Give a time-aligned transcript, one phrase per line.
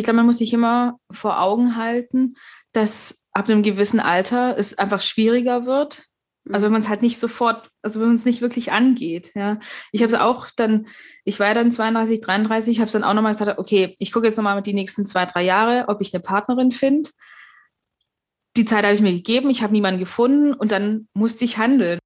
[0.00, 2.36] Ich glaube, man muss sich immer vor Augen halten,
[2.72, 6.06] dass ab einem gewissen Alter es einfach schwieriger wird.
[6.50, 9.58] Also wenn man es halt nicht sofort, also wenn man es nicht wirklich angeht, ja.
[9.92, 10.86] Ich habe es auch dann,
[11.26, 14.26] ich war ja dann 32, 33, habe es dann auch nochmal gesagt, okay, ich gucke
[14.26, 17.10] jetzt nochmal die nächsten zwei, drei Jahre, ob ich eine Partnerin finde.
[18.56, 21.99] Die Zeit habe ich mir gegeben, ich habe niemanden gefunden und dann musste ich handeln.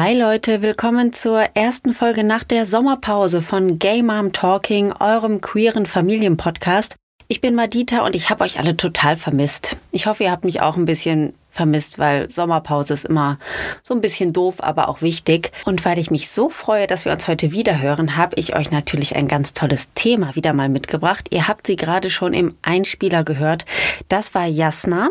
[0.00, 5.86] Hi Leute, willkommen zur ersten Folge nach der Sommerpause von Gay Mom Talking, eurem queeren
[5.86, 6.94] Familienpodcast.
[7.30, 9.76] Ich bin Madita und ich habe euch alle total vermisst.
[9.92, 13.38] Ich hoffe, ihr habt mich auch ein bisschen vermisst, weil Sommerpause ist immer
[13.82, 15.52] so ein bisschen doof, aber auch wichtig.
[15.66, 18.70] Und weil ich mich so freue, dass wir uns heute wieder hören, habe ich euch
[18.70, 21.26] natürlich ein ganz tolles Thema wieder mal mitgebracht.
[21.30, 23.66] Ihr habt sie gerade schon im Einspieler gehört.
[24.08, 25.10] Das war Jasna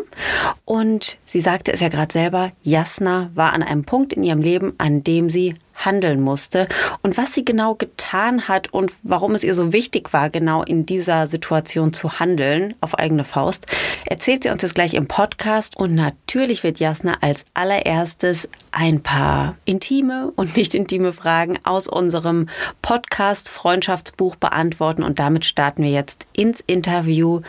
[0.64, 4.74] und sie sagte es ja gerade selber, Jasna war an einem Punkt in ihrem Leben,
[4.78, 6.68] an dem sie handeln musste
[7.02, 10.86] und was sie genau getan hat und warum es ihr so wichtig war, genau in
[10.86, 13.66] dieser Situation zu handeln, auf eigene Faust,
[14.06, 15.76] erzählt sie uns jetzt gleich im Podcast.
[15.76, 22.48] Und natürlich wird Jasna als allererstes ein paar intime und nicht intime Fragen aus unserem
[22.80, 25.02] Podcast Freundschaftsbuch beantworten.
[25.02, 27.40] Und damit starten wir jetzt ins Interview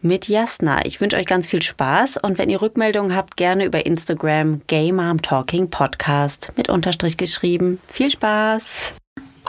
[0.00, 0.86] mit Jasna.
[0.86, 4.90] Ich wünsche euch ganz viel Spaß und wenn ihr Rückmeldungen habt, gerne über Instagram Gay
[4.92, 7.78] Mom Talking Podcast mit Unterstrich geschrieben.
[7.88, 8.94] Viel Spaß!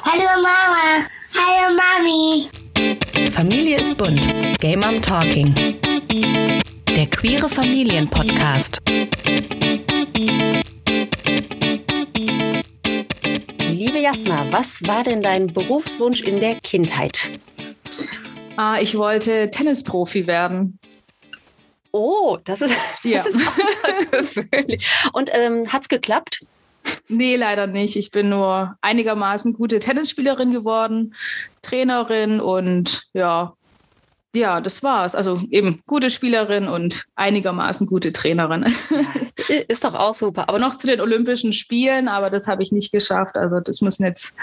[0.04, 1.06] Hallo Mama!
[1.36, 3.32] Hallo Mami!
[3.32, 4.28] Familie ist bunt.
[4.60, 5.56] Gay Mom Talking.
[6.98, 8.82] Der queere Familienpodcast.
[13.80, 17.40] Liebe Jasna, was war denn dein Berufswunsch in der Kindheit?
[18.58, 20.80] Ah, ich wollte Tennisprofi werden.
[21.94, 23.24] Oh, das ist, Ja.
[23.24, 24.86] das ist außergewöhnlich.
[25.14, 26.40] Und ähm, hat's geklappt?
[27.08, 27.96] Nee, leider nicht.
[27.96, 31.16] Ich bin nur einigermaßen gute Tennisspielerin geworden,
[31.62, 33.54] Trainerin und ja,
[34.36, 35.16] ja, das war's.
[35.16, 38.66] Also eben gute Spielerin und einigermaßen gute Trainerin.
[39.68, 40.50] Ist doch auch super.
[40.50, 43.36] Aber noch zu den Olympischen Spielen, aber das habe ich nicht geschafft.
[43.36, 44.38] Also das müssen jetzt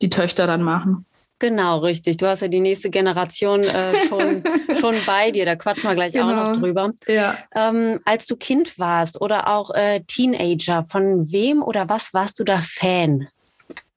[0.00, 1.06] die Töchter dann machen.
[1.40, 2.18] Genau, richtig.
[2.18, 4.44] Du hast ja die nächste Generation äh, schon,
[4.80, 5.44] schon bei dir.
[5.44, 6.50] Da quatschen wir gleich auch Genau.
[6.50, 6.92] noch drüber.
[7.08, 7.36] Ja.
[7.52, 12.44] Ähm, als du Kind warst oder auch äh, Teenager, von wem oder was warst du
[12.44, 13.26] da Fan?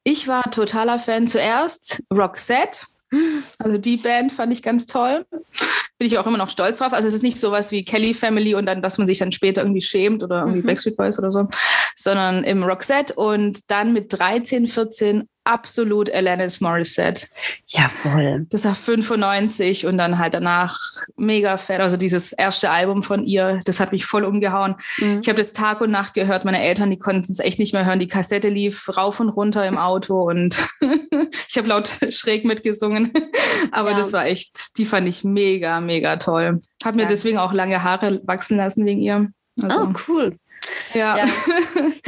[0.03, 2.79] Ich war totaler Fan zuerst Roxette.
[3.59, 5.25] Also die Band fand ich ganz toll.
[5.97, 6.91] Bin ich auch immer noch stolz drauf.
[6.93, 9.61] Also es ist nicht sowas wie Kelly Family und dann, dass man sich dann später
[9.61, 10.65] irgendwie schämt oder irgendwie Mhm.
[10.65, 11.47] Backstreet Boys oder so,
[11.95, 17.27] sondern im Roxette und dann mit 13, 14 absolut Alanis Morissette.
[17.67, 18.45] Jawohl.
[18.49, 20.77] Das war 95 und dann halt danach
[21.17, 21.79] mega fett.
[21.79, 24.75] Also dieses erste Album von ihr, das hat mich voll umgehauen.
[24.97, 25.19] Mhm.
[25.21, 26.45] Ich habe das Tag und Nacht gehört.
[26.45, 27.99] Meine Eltern, die konnten es echt nicht mehr hören.
[27.99, 30.55] Die Kassette lief rauf und runter im Auto und
[31.49, 33.11] ich habe laut schräg mitgesungen.
[33.71, 33.97] Aber Ja.
[33.99, 36.59] das war echt, die fand ich mega, mega toll.
[36.83, 37.09] Habe mir Ja.
[37.09, 39.29] deswegen auch lange Haare wachsen lassen wegen ihr.
[39.61, 40.37] Also, Oh, cool.
[40.93, 41.17] Ja.
[41.17, 41.25] Ja.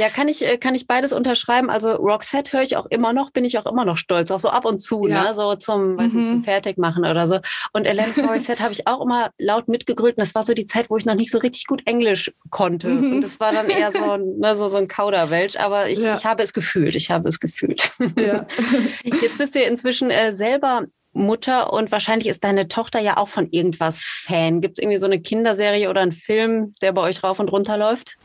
[0.00, 1.70] Ja, kann ich, äh, kann ich beides unterschreiben.
[1.70, 4.48] Also Roxette höre ich auch immer noch, bin ich auch immer noch stolz, auch so
[4.48, 5.24] ab und zu, Ja.
[5.24, 5.34] ne?
[5.34, 6.28] so zum, weiß nicht, Mhm.
[6.28, 7.40] zum Fertigmachen oder so.
[7.72, 10.16] Und Alanis Morissette habe ich auch immer laut mitgegrölt.
[10.16, 12.88] Und das war so die Zeit, wo ich noch nicht so richtig gut Englisch konnte.
[12.90, 13.12] Mhm.
[13.14, 15.56] Und das war dann eher so, ein- ne, so, so ein Kauderwelsch.
[15.56, 16.14] Aber ich, Ja.
[16.16, 17.90] ich habe es gefühlt, ich habe es gefühlt.
[18.16, 18.46] Ja.
[19.04, 20.82] Jetzt bist du ja inzwischen äh, selber
[21.12, 24.60] Mutter und wahrscheinlich ist deine Tochter ja auch von irgendwas Fan.
[24.60, 27.76] Gibt es irgendwie so eine Kinderserie oder einen Film, der bei euch rauf und runter
[27.76, 28.16] läuft?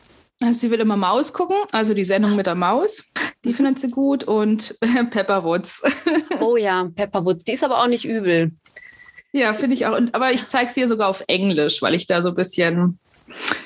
[0.41, 3.13] Also sie will immer Maus gucken, also die Sendung mit der Maus.
[3.45, 4.77] Die findet sie gut und
[5.11, 5.81] Pepper Woods.
[6.39, 7.45] Oh ja, Pepperwoods.
[7.45, 8.51] Die ist aber auch nicht übel.
[9.31, 9.95] Ja, finde ich auch.
[9.95, 12.99] Und, aber ich zeige es dir sogar auf Englisch, weil ich da so ein bisschen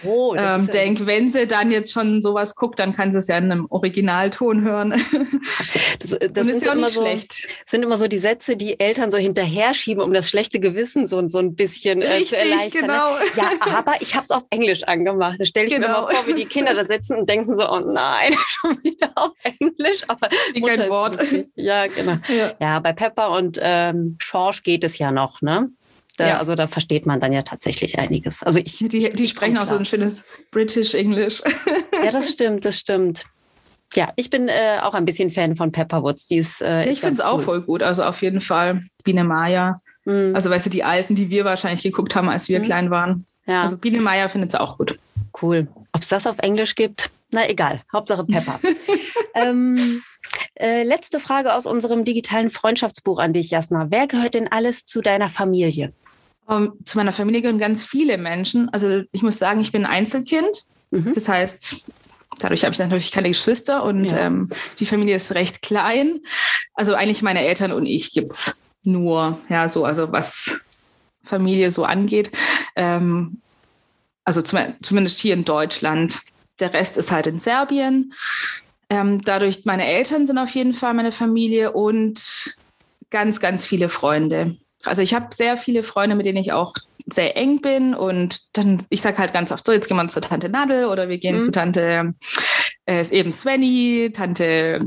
[0.04, 3.18] Oh, ähm, ist ja- denke, wenn sie dann jetzt schon sowas guckt, dann kann sie
[3.18, 4.92] es ja in einem Originalton hören.
[6.00, 7.48] das, das Und sind, ist ja immer nicht so, schlecht.
[7.66, 11.28] sind immer so die Sätze, die Eltern so hinterher schieben, um das schlechte Gewissen so,
[11.30, 12.82] so ein bisschen äh, zu erleichtern.
[12.88, 12.88] ne?
[12.88, 13.18] genau.
[13.36, 15.38] Ja, aber ich habe es auf Englisch angemacht.
[15.40, 16.04] Da stelle ich mir Genau.
[16.04, 19.32] mal vor, wie die Kinder da sitzen und denken so, oh nein, schon wieder auf
[19.44, 20.02] Englisch.
[20.08, 21.18] Aber Wie kein Wort.
[21.18, 21.48] glücklich.
[21.56, 22.18] Ja, genau.
[22.28, 22.54] Ja.
[22.60, 25.70] Ja, bei Pepper und ähm, Schorsch geht es ja noch, ne?
[26.26, 26.38] Ja.
[26.38, 28.42] Also da versteht man dann ja tatsächlich einiges.
[28.44, 29.80] Also ich, Die, die ich sprechen auch so klar.
[29.80, 31.42] ein schönes British English.
[32.04, 33.24] Ja, das stimmt, das stimmt.
[33.96, 36.28] Ja, ich bin äh, auch ein bisschen Fan von Pepperwoods.
[36.28, 37.44] Die ist, äh, ich finde es auch cool.
[37.44, 37.82] voll gut.
[37.84, 39.78] Also auf jeden Fall Biene Maya.
[40.06, 40.36] Mhm.
[40.36, 42.64] Also weißt du, die alten, die wir wahrscheinlich geguckt haben, als wir Mhm.
[42.64, 43.26] klein waren.
[43.48, 45.00] ja, Also Biene Maya findet es auch gut.
[45.42, 45.68] cool.
[45.92, 47.10] Ob es das auf Englisch gibt?
[47.32, 48.60] Na egal, Hauptsache Pepper.
[49.34, 50.02] ähm,
[50.56, 53.88] äh, letzte Frage aus unserem digitalen Freundschaftsbuch an dich, Jasna.
[53.90, 55.94] Wer gehört denn alles zu deiner Familie?
[56.50, 58.70] Ähm, zu meiner Familie gehören ganz viele Menschen.
[58.70, 60.64] Also ich muss sagen, ich bin ein Einzelkind.
[60.92, 61.14] Mhm.
[61.14, 61.86] Das heißt,
[62.40, 64.28] dadurch habe ich natürlich keine Geschwister und Ja.
[64.28, 64.50] ähm,
[64.80, 66.20] die Familie ist recht klein.
[66.74, 70.66] Also eigentlich meine Eltern und ich gibt es nur, ja, so, also was
[71.24, 72.32] Familie so angeht.
[72.76, 73.42] Ähm,
[74.24, 76.20] also zum, zumindest hier in Deutschland.
[76.60, 78.14] Der Rest ist halt in Serbien.
[78.90, 82.56] Ähm, dadurch, meine Eltern sind auf jeden Fall meine Familie und
[83.10, 84.56] ganz, ganz viele Freunde.
[84.84, 86.74] Also ich habe sehr viele Freunde, mit denen ich auch
[87.12, 90.22] sehr eng bin und dann, ich sage halt ganz oft so, jetzt gehen wir zur
[90.22, 91.42] Tante Nadel oder wir gehen mhm.
[91.42, 92.14] zu Tante,
[92.86, 94.80] äh, eben Svenny, Tante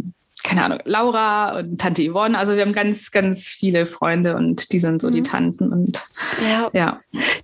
[0.42, 2.36] keine Ahnung, Laura und Tante Yvonne.
[2.38, 5.12] Also wir haben ganz, ganz viele Freunde und die sind so mhm.
[5.12, 5.72] die Tanten.
[5.72, 6.02] Und
[6.42, 6.70] ja.
[6.72, 7.00] ja.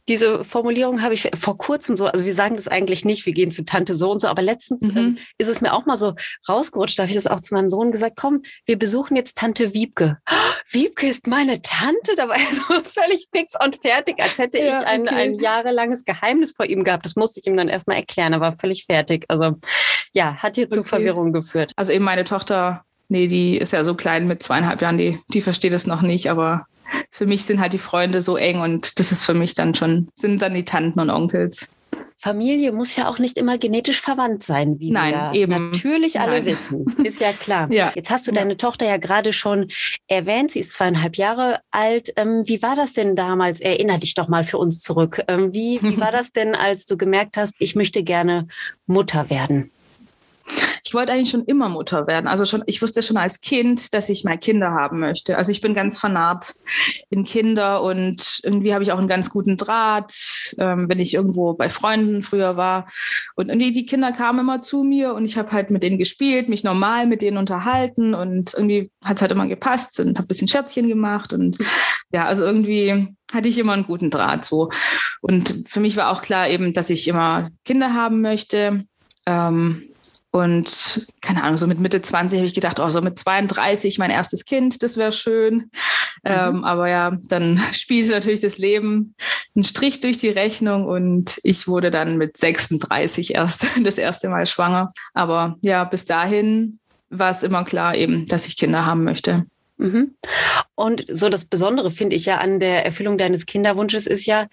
[0.08, 3.50] Diese Formulierung habe ich vor kurzem so, also wir sagen das eigentlich nicht, wir gehen
[3.50, 4.96] zu Tante so und so, aber letztens mhm.
[4.96, 6.14] ähm, ist es mir auch mal so
[6.48, 9.75] rausgerutscht, da habe ich das auch zu meinem Sohn gesagt, komm, wir besuchen jetzt Tante
[9.75, 10.19] Wiebke.
[10.31, 10.34] Oh,
[10.70, 12.62] Wiebke ist meine Tante, da war er so
[13.00, 15.14] völlig fix und fertig, als hätte ja, ich ein, okay.
[15.14, 17.04] ein jahrelanges Geheimnis vor ihm gehabt.
[17.04, 19.25] Das musste ich ihm dann erstmal erklären, er war völlig fertig.
[19.28, 19.56] Also
[20.12, 20.76] ja, hat hier okay.
[20.76, 21.72] zu Verwirrung geführt.
[21.76, 25.40] Also eben meine Tochter nee, die ist ja so klein mit zweieinhalb Jahren, die, die
[25.40, 26.66] versteht es noch nicht, aber
[27.10, 30.08] für mich sind halt die Freunde so eng und das ist für mich dann schon,
[30.14, 31.76] sind dann die Tanten und Onkels.
[32.18, 35.70] Familie muss ja auch nicht immer genetisch verwandt sein, wie Nein, wir ja eben.
[35.70, 36.46] natürlich alle Nein.
[36.46, 36.86] wissen.
[37.04, 37.68] Ist ja klar.
[37.70, 37.92] ja.
[37.94, 38.56] Jetzt hast du deine ja.
[38.56, 39.68] Tochter ja gerade schon
[40.08, 40.50] erwähnt.
[40.50, 42.12] Sie ist zweieinhalb Jahre alt.
[42.16, 43.60] Ähm, wie war das denn damals?
[43.60, 45.22] Erinner dich doch mal für uns zurück.
[45.28, 48.48] Ähm, wie, wie war das denn, als du gemerkt hast, ich möchte gerne
[48.86, 49.70] Mutter werden?
[50.84, 52.28] Ich wollte eigentlich schon immer Mutter werden.
[52.28, 55.37] Also schon, ich wusste schon als Kind, dass ich mal Kinder haben möchte.
[55.37, 56.52] Also ich bin ganz vernarrt
[57.10, 60.14] in Kinder und irgendwie habe ich auch einen ganz guten Draht,
[60.58, 62.87] ähm, wenn ich irgendwo bei Freunden früher war.
[63.34, 66.49] Und irgendwie die Kinder kamen immer zu mir und ich habe halt mit denen gespielt,
[66.49, 70.28] mich normal mit denen unterhalten und irgendwie hat es halt immer gepasst und habe ein
[70.28, 71.58] bisschen Scherzchen gemacht und
[72.12, 74.70] ja, also irgendwie hatte ich immer einen guten Draht so.
[75.20, 78.84] Und für mich war auch klar eben, dass ich immer Kinder haben möchte.
[79.26, 79.82] Ähm,
[80.36, 84.10] und keine Ahnung, so mit Mitte 20 habe ich gedacht, oh, so mit 32 mein
[84.10, 85.54] erstes Kind, das wäre schön.
[85.54, 85.70] Mhm.
[86.24, 89.14] Ähm, aber ja, dann spielte natürlich das Leben
[89.54, 94.46] einen Strich durch die Rechnung und ich wurde dann mit 36 erst das erste Mal
[94.46, 94.92] schwanger.
[95.14, 99.44] Aber ja, bis dahin war es immer klar eben, dass ich Kinder haben möchte.
[99.78, 100.16] Mhm.
[100.74, 104.48] Und so das Besondere finde ich ja an der Erfüllung deines Kinderwunsches ist ja,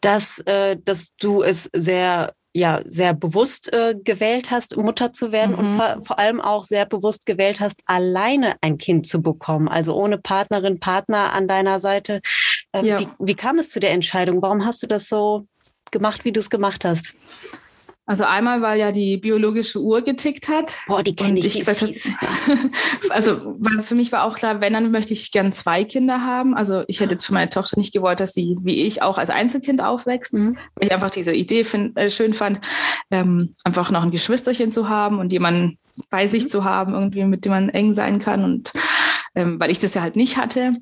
[0.00, 5.52] dass, äh, dass du es sehr ja sehr bewusst äh, gewählt hast, Mutter zu werden
[5.52, 5.58] mhm.
[5.58, 9.94] und vor, vor, allem auch sehr bewusst gewählt hast, alleine ein Kind zu bekommen, also
[9.94, 12.20] ohne Partnerin, Partner an deiner Seite.
[12.72, 13.00] Ähm, ja.
[13.00, 14.40] wie, wie kam es zu der Entscheidung?
[14.40, 15.46] Warum hast du das so
[15.90, 17.14] gemacht, wie du es gemacht hast?
[18.06, 20.74] Also einmal, weil ja die biologische Uhr getickt hat.
[20.86, 21.58] Boah, die kenne ich.
[21.58, 21.66] ich
[23.10, 26.54] also für mich war auch klar, wenn, dann möchte ich gern zwei Kinder haben.
[26.54, 29.30] Also ich hätte jetzt für meine Tochter nicht gewollt, dass sie wie ich auch als
[29.30, 30.34] Einzelkind aufwächst.
[30.34, 30.58] Mhm.
[30.74, 32.60] Weil ich einfach diese Idee find, äh, schön fand,
[33.10, 35.78] ähm, einfach noch ein Geschwisterchen zu haben und jemanden
[36.10, 36.48] bei sich mhm.
[36.50, 38.44] zu haben, irgendwie mit dem man eng sein kann.
[38.44, 38.72] Und
[39.34, 40.74] ähm, weil ich das ja halt nicht hatte.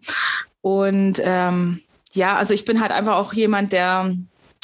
[0.61, 1.83] Und ähm,
[2.15, 4.13] ja, also ich bin halt einfach auch jemand, der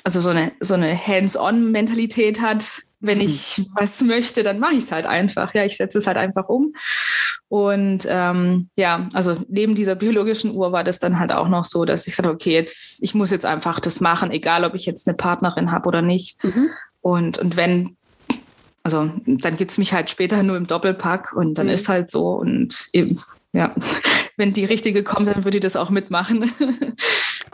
[0.05, 2.83] also so eine, so eine Hands-on-Mentalität hat.
[3.00, 5.55] Wenn ich was möchte, dann mache ich es halt einfach.
[5.55, 6.75] Ja, ich setze es halt einfach um.
[7.49, 11.85] Und ähm, ja, also neben dieser biologischen Uhr war das dann halt auch noch so,
[11.85, 15.06] dass ich sagte, okay, jetzt, ich muss jetzt einfach das machen, egal ob ich jetzt
[15.06, 16.43] eine Partnerin habe oder nicht.
[16.44, 16.71] Mhm.
[17.01, 17.97] Und, und wenn,
[18.83, 21.75] also dann gibt es mich halt später nur im Doppelpack und dann mhm.
[21.75, 23.19] ist halt so und eben,
[23.53, 23.75] ja,
[24.37, 26.53] wenn die richtige kommt, dann würde ich das auch mitmachen.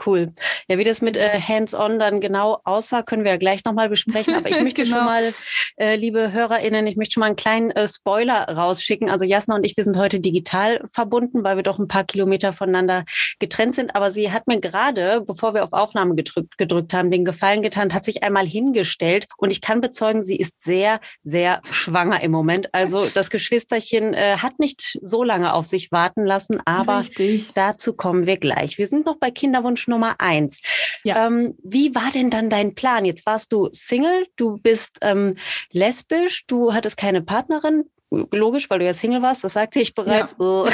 [0.04, 0.32] Cool.
[0.68, 4.34] Ja, wie das mit äh, Hands-on dann genau aussah, können wir ja gleich nochmal besprechen.
[4.34, 4.96] Aber ich möchte genau.
[4.96, 5.34] schon mal,
[5.76, 9.10] äh, liebe HörerInnen, ich möchte schon mal einen kleinen äh, Spoiler rausschicken.
[9.10, 12.52] Also Jasna und ich, wir sind heute digital verbunden, weil wir doch ein paar Kilometer
[12.52, 13.04] voneinander
[13.38, 13.94] getrennt sind.
[13.94, 17.92] Aber sie hat mir gerade, bevor wir auf Aufnahme gedrückt, gedrückt haben, den Gefallen getan,
[17.92, 19.26] hat sich einmal hingestellt.
[19.36, 22.68] Und ich kann bezeugen, sie ist sehr, sehr schwanger im Moment.
[22.72, 27.50] Also das Geschwisterchen äh, hat nicht so lange auf sich warten lassen, aber Richtig.
[27.54, 28.78] dazu kommen wir gleich.
[28.78, 30.60] Wir sind noch bei Kinderwunsch Wunsch Nummer eins.
[31.04, 31.26] Ja.
[31.26, 33.04] Ähm, wie war denn dann dein Plan?
[33.04, 35.36] Jetzt warst du Single, du bist ähm,
[35.70, 40.36] lesbisch, du hattest keine Partnerin, logisch, weil du ja Single warst, das sagte ich bereits.
[40.40, 40.64] Ja.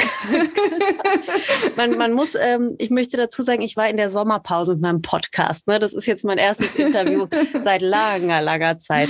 [1.75, 5.01] man, man muss, ähm, ich möchte dazu sagen, ich war in der Sommerpause mit meinem
[5.01, 5.67] Podcast.
[5.67, 5.79] Ne?
[5.79, 7.27] Das ist jetzt mein erstes Interview
[7.63, 9.09] seit langer, langer Zeit.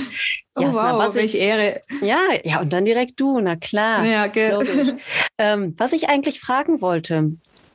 [0.56, 1.80] Oh, Jasna, wow, was ich Ehre.
[2.00, 4.04] Ja, ja, und dann direkt du, na klar.
[4.04, 4.94] Ja, logisch.
[5.38, 7.32] Ähm, was ich eigentlich fragen wollte,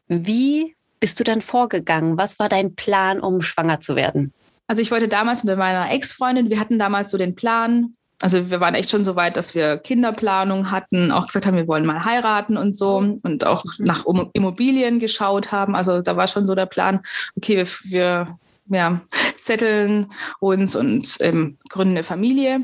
[0.07, 2.17] wie bist du dann vorgegangen?
[2.17, 4.33] Was war dein Plan, um schwanger zu werden?
[4.67, 8.59] Also ich wollte damals mit meiner Ex-Freundin, wir hatten damals so den Plan, also wir
[8.59, 12.03] waren echt schon so weit, dass wir Kinderplanung hatten, auch gesagt haben, wir wollen mal
[12.03, 15.75] heiraten und so und auch nach Immobilien geschaut haben.
[15.75, 17.01] Also da war schon so der Plan,
[17.35, 18.37] okay, wir, wir
[18.69, 19.01] ja,
[19.37, 22.61] setteln uns und ähm, gründen eine Familie.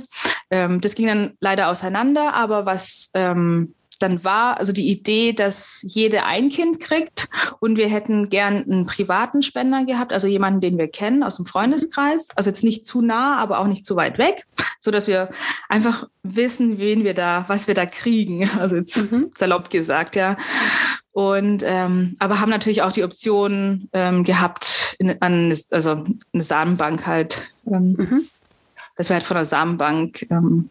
[0.49, 5.85] Ähm, das ging dann leider auseinander, aber was ähm, dann war also die Idee, dass
[5.87, 10.77] jede ein Kind kriegt und wir hätten gern einen privaten Spender gehabt, also jemanden, den
[10.77, 14.17] wir kennen aus dem Freundeskreis, also jetzt nicht zu nah, aber auch nicht zu weit
[14.17, 14.45] weg,
[14.79, 15.29] so dass wir
[15.69, 19.31] einfach wissen, wen wir da, was wir da kriegen, also jetzt mhm.
[19.37, 20.37] salopp gesagt, ja.
[21.11, 27.05] Und ähm, aber haben natürlich auch die Option ähm, gehabt, in, an, also eine Samenbank
[27.05, 28.21] halt, ähm, mhm.
[28.97, 30.69] dass wir halt von der Samenbank ähm,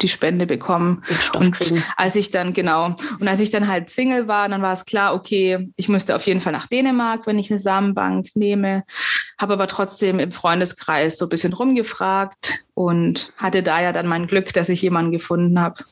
[0.00, 1.04] die Spende bekommen.
[1.34, 1.82] und kriegen.
[1.96, 5.14] als ich dann, genau, und als ich dann halt Single war, dann war es klar,
[5.14, 8.84] okay, ich müsste auf jeden Fall nach Dänemark, wenn ich eine Samenbank nehme.
[9.38, 14.26] Habe aber trotzdem im Freundeskreis so ein bisschen rumgefragt und hatte da ja dann mein
[14.26, 15.82] Glück, dass ich jemanden gefunden habe,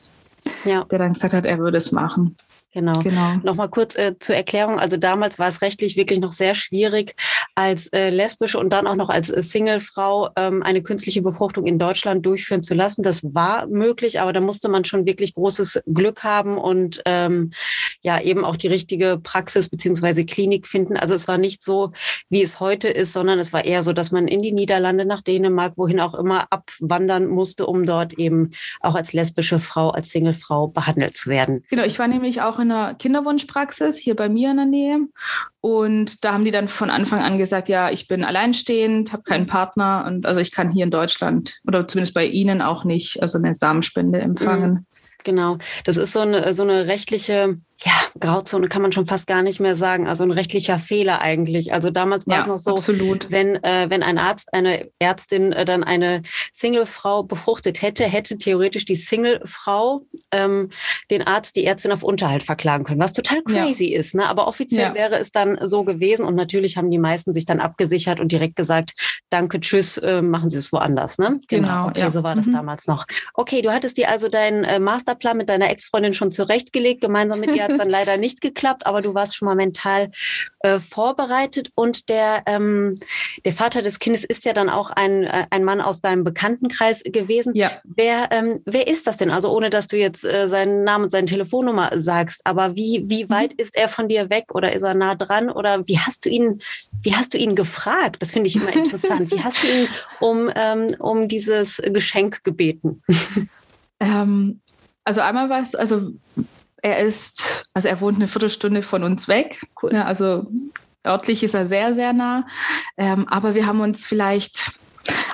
[0.65, 0.83] ja.
[0.85, 2.35] der dann gesagt hat, er würde es machen.
[2.73, 2.99] Genau.
[3.01, 3.35] genau.
[3.43, 4.79] Nochmal kurz äh, zur Erklärung.
[4.79, 7.15] Also damals war es rechtlich wirklich noch sehr schwierig,
[7.55, 11.77] als äh, lesbische und dann auch noch als äh, Singlefrau ähm, eine künstliche Befruchtung in
[11.77, 13.03] Deutschland durchführen zu lassen.
[13.03, 17.51] Das war möglich, aber da musste man schon wirklich großes Glück haben und ähm,
[18.01, 20.97] ja eben auch die richtige Praxis beziehungsweise Klinik finden.
[20.97, 21.91] Also es war nicht so,
[22.29, 25.21] wie es heute ist, sondern es war eher so, dass man in die Niederlande, nach
[25.21, 30.67] Dänemark, wohin auch immer abwandern musste, um dort eben auch als lesbische Frau, als Singlefrau
[30.67, 31.63] behandelt zu werden.
[31.69, 35.07] Genau, ich war nämlich auch in einer Kinderwunschpraxis hier bei mir in der Nähe.
[35.65, 39.47] Und da haben die dann von Anfang an gesagt, ja, ich bin alleinstehend, habe keinen
[39.47, 43.37] Partner und also ich kann hier in Deutschland oder zumindest bei Ihnen auch nicht also
[43.37, 44.71] eine Samenspende empfangen.
[44.71, 44.85] Mhm.
[45.23, 49.41] Genau, das ist so eine, so eine rechtliche ja, Grauzone kann man schon fast gar
[49.41, 50.07] nicht mehr sagen.
[50.07, 51.73] Also ein rechtlicher Fehler eigentlich.
[51.73, 53.29] Also damals war ja, es noch so, absolut.
[53.29, 56.21] wenn äh, wenn ein Arzt, eine Ärztin äh, dann eine
[56.53, 60.69] Singlefrau befruchtet hätte, hätte theoretisch die Singlefrau ähm,
[61.11, 63.99] den Arzt, die Ärztin auf Unterhalt verklagen können, was total crazy ja.
[63.99, 64.15] ist.
[64.15, 64.25] Ne?
[64.27, 64.93] Aber offiziell ja.
[64.93, 68.55] wäre es dann so gewesen und natürlich haben die meisten sich dann abgesichert und direkt
[68.55, 68.93] gesagt,
[69.29, 71.17] danke, tschüss, äh, machen Sie es woanders.
[71.17, 71.41] Ne?
[71.49, 71.67] Genau.
[71.67, 72.53] genau okay, so war das mhm.
[72.53, 73.05] damals noch.
[73.33, 77.51] Okay, du hattest dir also deinen äh, Masterplan mit deiner Ex-Freundin schon zurechtgelegt, gemeinsam mit
[77.51, 80.11] ihr es dann leider nicht geklappt, aber du warst schon mal mental
[80.59, 82.95] äh, vorbereitet und der, ähm,
[83.45, 87.03] der Vater des Kindes ist ja dann auch ein, äh, ein Mann aus deinem Bekanntenkreis
[87.03, 87.55] gewesen.
[87.55, 87.71] Ja.
[87.83, 89.31] Wer, ähm, wer ist das denn?
[89.31, 93.25] Also ohne, dass du jetzt äh, seinen Namen und seine Telefonnummer sagst, aber wie, wie
[93.25, 93.29] mhm.
[93.29, 93.59] weit mhm.
[93.59, 96.61] ist er von dir weg oder ist er nah dran oder wie hast du ihn,
[97.01, 98.17] wie hast du ihn gefragt?
[98.21, 99.31] Das finde ich immer interessant.
[99.31, 99.87] wie hast du ihn
[100.19, 103.01] um, ähm, um dieses Geschenk gebeten?
[103.99, 104.59] Ähm,
[105.05, 106.11] also einmal war es, also
[106.83, 109.61] er ist, also er wohnt eine Viertelstunde von uns weg.
[109.81, 109.93] Cool.
[109.93, 110.47] Ja, also
[111.07, 112.45] örtlich ist er sehr, sehr nah.
[112.97, 114.83] Ähm, aber wir haben uns vielleicht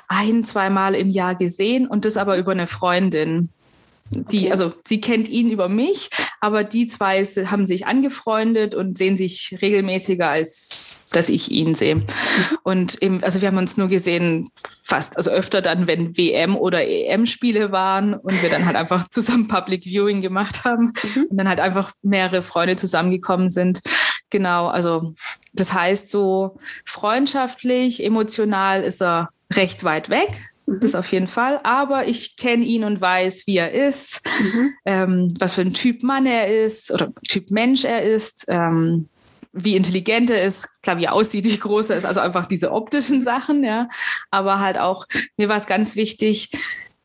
[0.07, 3.49] ein, zweimal im Jahr gesehen und das aber über eine Freundin.
[4.11, 4.51] Die, okay.
[4.51, 6.09] also sie kennt ihn über mich,
[6.41, 12.03] aber die zwei haben sich angefreundet und sehen sich regelmäßiger, als dass ich ihn sehe.
[12.63, 14.49] Und eben, also wir haben uns nur gesehen,
[14.83, 19.47] fast, also öfter dann, wenn WM oder EM-Spiele waren und wir dann halt einfach zusammen
[19.47, 21.25] Public Viewing gemacht haben mhm.
[21.29, 23.81] und dann halt einfach mehrere Freunde zusammengekommen sind.
[24.29, 25.13] Genau, also
[25.53, 30.79] das heißt so freundschaftlich, emotional ist er recht weit weg Mhm.
[30.79, 31.59] Das auf jeden Fall.
[31.63, 34.73] Aber ich kenne ihn und weiß, wie er ist, mhm.
[34.85, 39.09] ähm, was für ein Typ Mann er ist oder Typ Mensch er ist, ähm,
[39.51, 42.71] wie intelligent er ist, klar, wie er aussieht, wie groß er ist, also einfach diese
[42.71, 43.89] optischen Sachen, ja.
[44.29, 45.07] Aber halt auch,
[45.37, 46.51] mir war es ganz wichtig,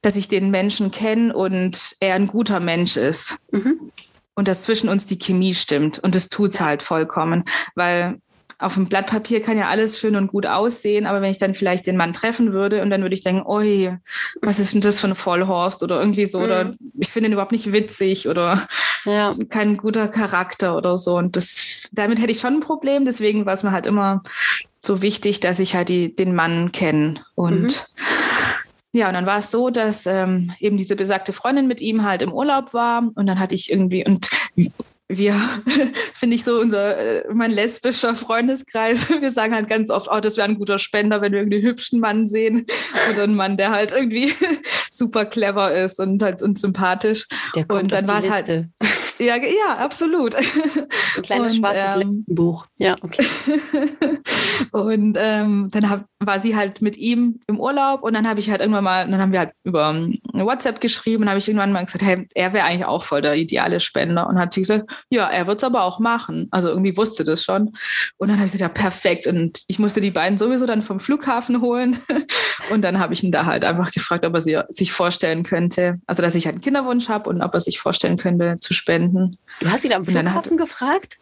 [0.02, 3.52] dass ich den Menschen kenne und er ein guter Mensch ist.
[3.52, 3.90] Mhm.
[4.36, 6.00] Und dass zwischen uns die Chemie stimmt.
[6.00, 7.44] Und das tut es halt vollkommen.
[7.76, 8.18] Weil
[8.64, 11.54] auf dem Blatt Papier kann ja alles schön und gut aussehen, aber wenn ich dann
[11.54, 13.96] vielleicht den Mann treffen würde und dann würde ich denken, oi,
[14.40, 16.44] was ist denn das für ein Vollhorst oder irgendwie so, mhm.
[16.44, 18.66] oder ich finde ihn überhaupt nicht witzig oder
[19.04, 19.34] ja.
[19.50, 21.16] kein guter Charakter oder so.
[21.16, 24.22] Und das, damit hätte ich schon ein Problem, deswegen war es mir halt immer
[24.80, 27.22] so wichtig, dass ich halt die, den Mann kenne.
[27.34, 27.70] Und mhm.
[28.92, 32.22] ja, und dann war es so, dass ähm, eben diese besagte Freundin mit ihm halt
[32.22, 34.28] im Urlaub war und dann hatte ich irgendwie, und
[35.08, 35.34] wir,
[36.14, 40.36] finde ich so, unser, äh, mein lesbischer Freundeskreis, wir sagen halt ganz oft, oh, das
[40.36, 42.66] wäre ein guter Spender, wenn wir irgendwie einen hübschen Mann sehen
[43.12, 44.32] oder einen Mann, der halt irgendwie
[44.90, 47.26] super clever ist und halt und sympathisch.
[47.54, 48.48] Der kommt und dann war es halt.
[49.18, 50.34] Ja, ja, absolut.
[50.34, 50.44] Ein
[51.22, 52.66] kleines und, schwarzes ähm, Lesbenbuch.
[52.78, 53.24] Ja, okay.
[54.72, 58.50] und ähm, dann hab, war sie halt mit ihm im Urlaub und dann habe ich
[58.50, 61.72] halt irgendwann mal, dann haben wir halt über ähm, WhatsApp geschrieben und habe ich irgendwann
[61.72, 64.28] mal gesagt, hey, er wäre eigentlich auch voll der ideale Spender.
[64.28, 66.48] Und hat sie gesagt, ja, er wird es aber auch machen.
[66.50, 67.74] Also irgendwie wusste das schon.
[68.18, 69.26] Und dann habe ich gesagt, ja, perfekt.
[69.26, 71.98] Und ich musste die beiden sowieso dann vom Flughafen holen.
[72.70, 76.00] Und dann habe ich ihn da halt einfach gefragt, ob er sie, sich vorstellen könnte,
[76.06, 79.36] also dass ich halt einen Kinderwunsch habe und ob er sich vorstellen könnte zu spenden.
[79.60, 81.18] Du hast ihn am Flughafen hat, gefragt?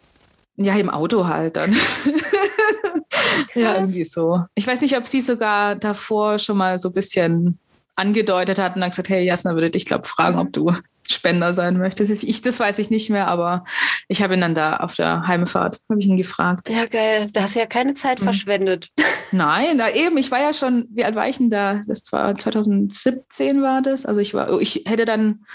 [0.55, 1.75] Ja, im Auto halt dann.
[3.55, 4.45] ja, irgendwie so.
[4.55, 7.59] Ich weiß nicht, ob sie sogar davor schon mal so ein bisschen
[7.95, 10.73] angedeutet hat und dann gesagt, hey Jasna, würde dich, glaube fragen, ob du
[11.09, 12.03] Spender sein möchte.
[12.03, 13.65] Das, ist, ich, das weiß ich nicht mehr, aber
[14.07, 16.69] ich habe ihn dann da auf der Heimfahrt, habe ich ihn gefragt.
[16.69, 17.29] Ja, geil.
[17.33, 18.25] Da hast du ja keine Zeit mhm.
[18.25, 18.89] verschwendet.
[19.31, 21.81] Nein, da eben, ich war ja schon, wie alt war ich denn da?
[21.87, 24.05] Das war 2017 war das.
[24.05, 25.45] Also ich war, ich hätte dann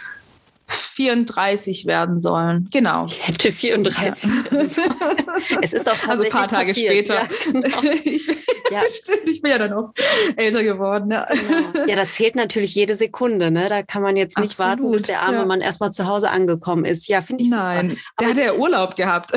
[0.99, 2.69] 34 werden sollen.
[2.73, 3.07] Genau.
[3.07, 4.63] Ich hätte 34 ja.
[5.63, 6.93] Es ist auch Also ein paar Tage passiert.
[6.93, 7.15] später.
[7.15, 7.83] Ja, genau.
[8.05, 8.81] ich, ja.
[8.93, 9.93] Stimmt, ich bin ja dann auch
[10.35, 11.13] älter geworden.
[11.13, 11.25] Ja.
[11.31, 11.87] Genau.
[11.87, 13.53] ja, da zählt natürlich jede Sekunde.
[13.53, 13.69] Ne?
[13.69, 14.71] Da kann man jetzt nicht Absolut.
[14.71, 15.47] warten, bis der arme ja.
[15.47, 17.07] Mann erstmal zu Hause angekommen ist.
[17.07, 18.01] Ja, finde ich Nein, super.
[18.19, 19.31] der hatte ja Urlaub gehabt.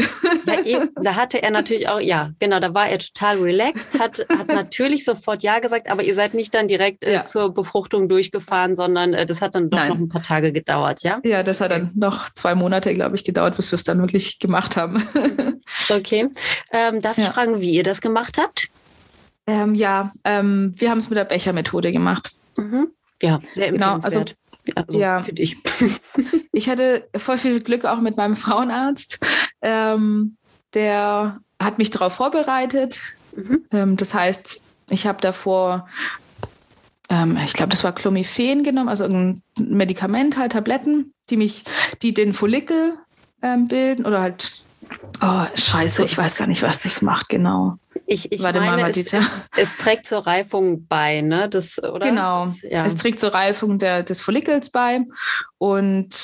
[0.47, 4.25] Ja, eben, da hatte er natürlich auch, ja, genau, da war er total relaxed, hat,
[4.35, 8.75] hat natürlich sofort Ja gesagt, aber ihr seid nicht dann direkt äh, zur Befruchtung durchgefahren,
[8.75, 9.89] sondern äh, das hat dann doch Nein.
[9.89, 11.19] noch ein paar Tage gedauert, ja?
[11.23, 14.39] Ja, das hat dann noch zwei Monate, glaube ich, gedauert, bis wir es dann wirklich
[14.39, 15.03] gemacht haben.
[15.89, 16.29] okay.
[16.71, 17.25] Ähm, darf ja.
[17.25, 18.69] ich fragen, wie ihr das gemacht habt?
[19.47, 22.31] Ähm, ja, ähm, wir haben es mit der Bechermethode gemacht.
[22.57, 22.91] Mhm.
[23.21, 24.25] Ja, sehr genau, also
[24.75, 25.57] also ja, für dich.
[26.51, 29.19] ich hatte voll viel Glück auch mit meinem Frauenarzt.
[29.61, 30.37] Ähm,
[30.73, 32.99] der hat mich darauf vorbereitet.
[33.35, 33.65] Mhm.
[33.71, 35.87] Ähm, das heißt, ich habe davor
[37.11, 41.65] ähm, ich glaube, das war Clomiphen genommen, also ein Medikament, halt Tabletten, die mich,
[42.01, 42.93] die den Follikel
[43.41, 44.63] ähm, bilden oder halt,
[45.21, 47.75] oh, scheiße, ich weiß gar nicht, was das macht, genau.
[48.05, 49.25] Ich, ich Warte meine, mal, es, es,
[49.57, 51.49] es, trägt zur Reifung bei, ne?
[51.49, 52.07] Das, oder?
[52.07, 52.85] Genau, das, ja.
[52.85, 55.01] es trägt zur Reifung der, des Follikels bei
[55.57, 56.15] und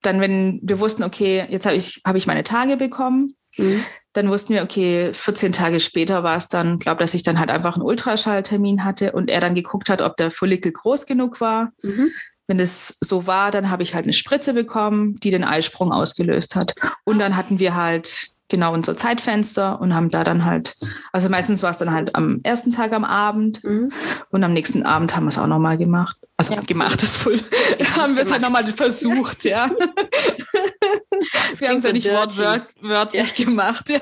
[0.00, 3.84] dann, wenn wir wussten, okay, jetzt habe ich, hab ich meine Tage bekommen, mhm
[4.14, 7.50] dann wussten wir, okay, 14 Tage später war es dann, glaube dass ich dann halt
[7.50, 11.72] einfach einen Ultraschalltermin hatte und er dann geguckt hat, ob der Follikel groß genug war.
[11.82, 12.10] Mhm.
[12.46, 16.54] Wenn es so war, dann habe ich halt eine Spritze bekommen, die den Eisprung ausgelöst
[16.54, 16.74] hat.
[17.04, 20.76] Und dann hatten wir halt genau unser Zeitfenster und haben da dann halt,
[21.12, 23.92] also meistens war es dann halt am ersten Tag am Abend mhm.
[24.30, 26.16] und am nächsten Abend haben wir es auch nochmal gemacht.
[26.36, 26.60] Also ja.
[26.60, 27.40] gemacht ist voll,
[27.78, 29.70] ja, haben wir es halt nochmal versucht, ja.
[31.58, 33.44] wir haben es ja nicht wortwörtlich ja.
[33.44, 33.88] gemacht.
[33.88, 34.00] Ja.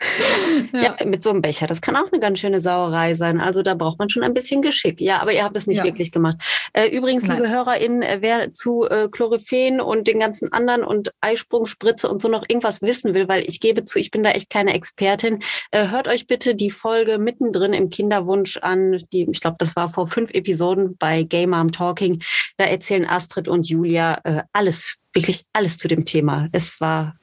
[0.72, 0.96] Ja.
[1.00, 1.06] ja.
[1.06, 1.66] mit so einem Becher.
[1.66, 3.40] Das kann auch eine ganz schöne Sauerei sein.
[3.40, 5.00] Also da braucht man schon ein bisschen Geschick.
[5.00, 5.84] Ja, aber ihr habt es nicht ja.
[5.84, 6.36] wirklich gemacht.
[6.72, 7.38] Äh, übrigens, Nein.
[7.38, 12.28] liebe HörerInnen, äh, wer zu äh, Chloriphen und den ganzen anderen und Eisprungspritze und so
[12.28, 15.88] noch irgendwas wissen will, weil ich gebe zu, ich bin da echt keine Expertin, äh,
[15.88, 19.02] hört euch bitte die Folge mittendrin im Kinderwunsch an.
[19.12, 22.22] Die, ich glaube, das war vor fünf Episoden bei Game Mom Talking.
[22.56, 26.48] Da erzählen Astrid und Julia äh, alles, wirklich alles zu dem Thema.
[26.52, 27.16] Es war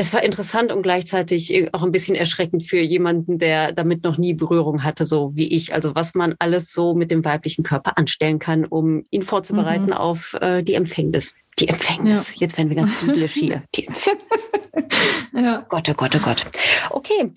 [0.00, 4.32] es war interessant und gleichzeitig auch ein bisschen erschreckend für jemanden, der damit noch nie
[4.32, 5.74] Berührung hatte, so wie ich.
[5.74, 9.92] Also was man alles so mit dem weiblichen Körper anstellen kann, um ihn vorzubereiten mhm.
[9.94, 11.34] auf äh, die Empfängnis.
[11.58, 12.34] Die Empfängnis.
[12.34, 12.42] Ja.
[12.42, 13.64] Jetzt werden wir ganz biblisch hier.
[13.74, 14.52] Die Empfängnis.
[15.34, 15.66] ja.
[15.68, 16.46] Gott, oh Gott, oh Gott.
[16.90, 17.32] Okay.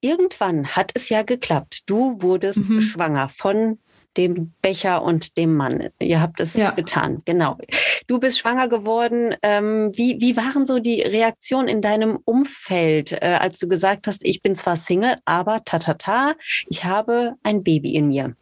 [0.00, 1.80] Irgendwann hat es ja geklappt.
[1.86, 2.80] Du wurdest mhm.
[2.80, 3.78] schwanger von
[4.16, 5.90] dem Becher und dem Mann.
[6.00, 6.70] Ihr habt es ja.
[6.70, 7.58] getan, genau.
[8.06, 9.34] Du bist schwanger geworden.
[9.42, 14.24] Ähm, wie, wie waren so die Reaktionen in deinem Umfeld, äh, als du gesagt hast,
[14.24, 16.34] ich bin zwar Single, aber tatata,
[16.68, 18.34] ich habe ein Baby in mir?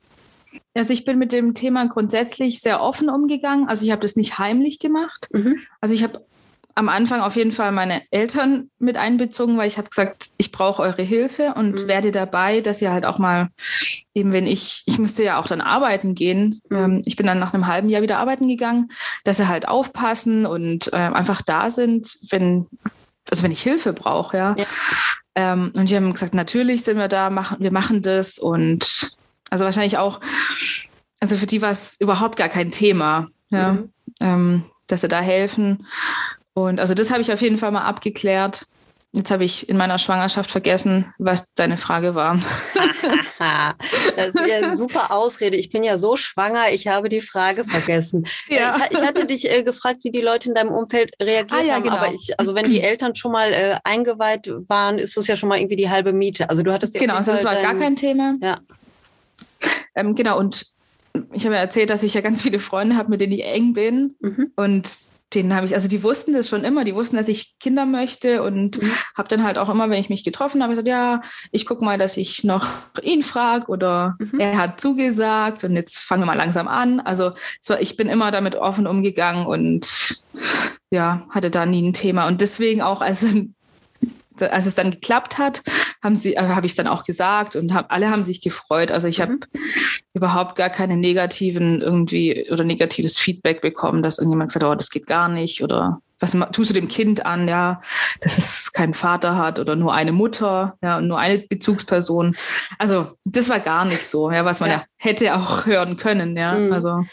[0.75, 3.69] Also ich bin mit dem Thema grundsätzlich sehr offen umgegangen.
[3.69, 5.29] Also ich habe das nicht heimlich gemacht.
[5.33, 5.59] Mhm.
[5.81, 6.25] Also ich habe
[6.77, 10.83] am Anfang auf jeden Fall meine Eltern mit einbezogen, weil ich habe gesagt, ich brauche
[10.83, 11.89] eure Hilfe und mhm.
[11.89, 13.49] werde dabei, dass ihr halt auch mal,
[14.13, 16.77] eben wenn ich, ich musste ja auch dann arbeiten gehen, mhm.
[16.77, 18.91] ähm, ich bin dann nach einem halben Jahr wieder arbeiten gegangen,
[19.25, 22.67] dass sie halt aufpassen und äh, einfach da sind, wenn,
[23.31, 24.55] also wenn ich Hilfe brauche, ja.
[24.59, 24.67] ja.
[25.35, 29.17] Ähm, und die haben gesagt, natürlich sind wir da, machen, wir machen das und
[29.49, 30.21] also wahrscheinlich auch,
[31.21, 33.73] also für die war es überhaupt gar kein Thema, ja.
[33.73, 33.93] Mhm.
[34.21, 35.87] Ähm, dass sie da helfen.
[36.57, 38.65] Und also das habe ich auf jeden Fall mal abgeklärt.
[39.13, 42.41] Jetzt habe ich in meiner Schwangerschaft vergessen, was deine Frage war.
[44.17, 45.59] das ist ja eine super Ausrede.
[45.59, 48.27] Ich bin ja so schwanger, ich habe die Frage vergessen.
[48.49, 48.75] Ja.
[48.91, 51.75] Ich, ich, hatte dich äh, gefragt, wie die Leute in deinem Umfeld reagiert ah, ja,
[51.75, 51.97] haben, genau.
[51.97, 55.51] aber ich, also wenn die Eltern schon mal äh, eingeweiht waren, ist das ja schon
[55.51, 56.49] mal irgendwie die halbe Miete.
[56.49, 58.37] Also du hattest ja Genau, also das war dein, gar kein Thema.
[58.41, 58.57] Ja.
[59.95, 60.65] Ähm, genau, und
[61.35, 63.75] ich habe ja erzählt, dass ich ja ganz viele Freunde habe, mit denen ich eng
[63.75, 64.17] bin.
[64.21, 64.53] Mhm.
[64.57, 64.89] Und
[65.37, 68.43] denen habe ich, also die wussten das schon immer, die wussten, dass ich Kinder möchte
[68.43, 68.91] und mhm.
[69.17, 71.21] habe dann halt auch immer, wenn ich mich getroffen habe, gesagt, ja,
[71.53, 72.67] ich gucke mal, dass ich noch
[73.03, 74.41] ihn frage oder mhm.
[74.41, 77.01] er hat zugesagt und jetzt fangen wir mal langsam an.
[77.01, 80.25] Also war, ich bin immer damit offen umgegangen und
[80.91, 82.27] ja, hatte da nie ein Thema.
[82.27, 83.25] Und deswegen auch, als
[84.43, 85.63] als es dann geklappt hat,
[86.03, 88.93] haben sie, äh, habe ich es dann auch gesagt und hab, alle haben sich gefreut.
[88.93, 89.23] Also ich mhm.
[89.23, 89.39] habe
[90.15, 94.91] überhaupt gar keine negativen irgendwie oder negatives Feedback bekommen, dass irgendjemand gesagt hat, oh, das
[94.91, 97.81] geht gar nicht oder was tust du dem Kind an, ja,
[98.21, 102.37] dass es keinen Vater hat oder nur eine Mutter, ja, und nur eine Bezugsperson.
[102.79, 106.37] Also das war gar nicht so, ja, was man ja, ja hätte auch hören können,
[106.37, 106.55] ja.
[106.55, 106.73] Mhm.
[106.73, 107.05] Also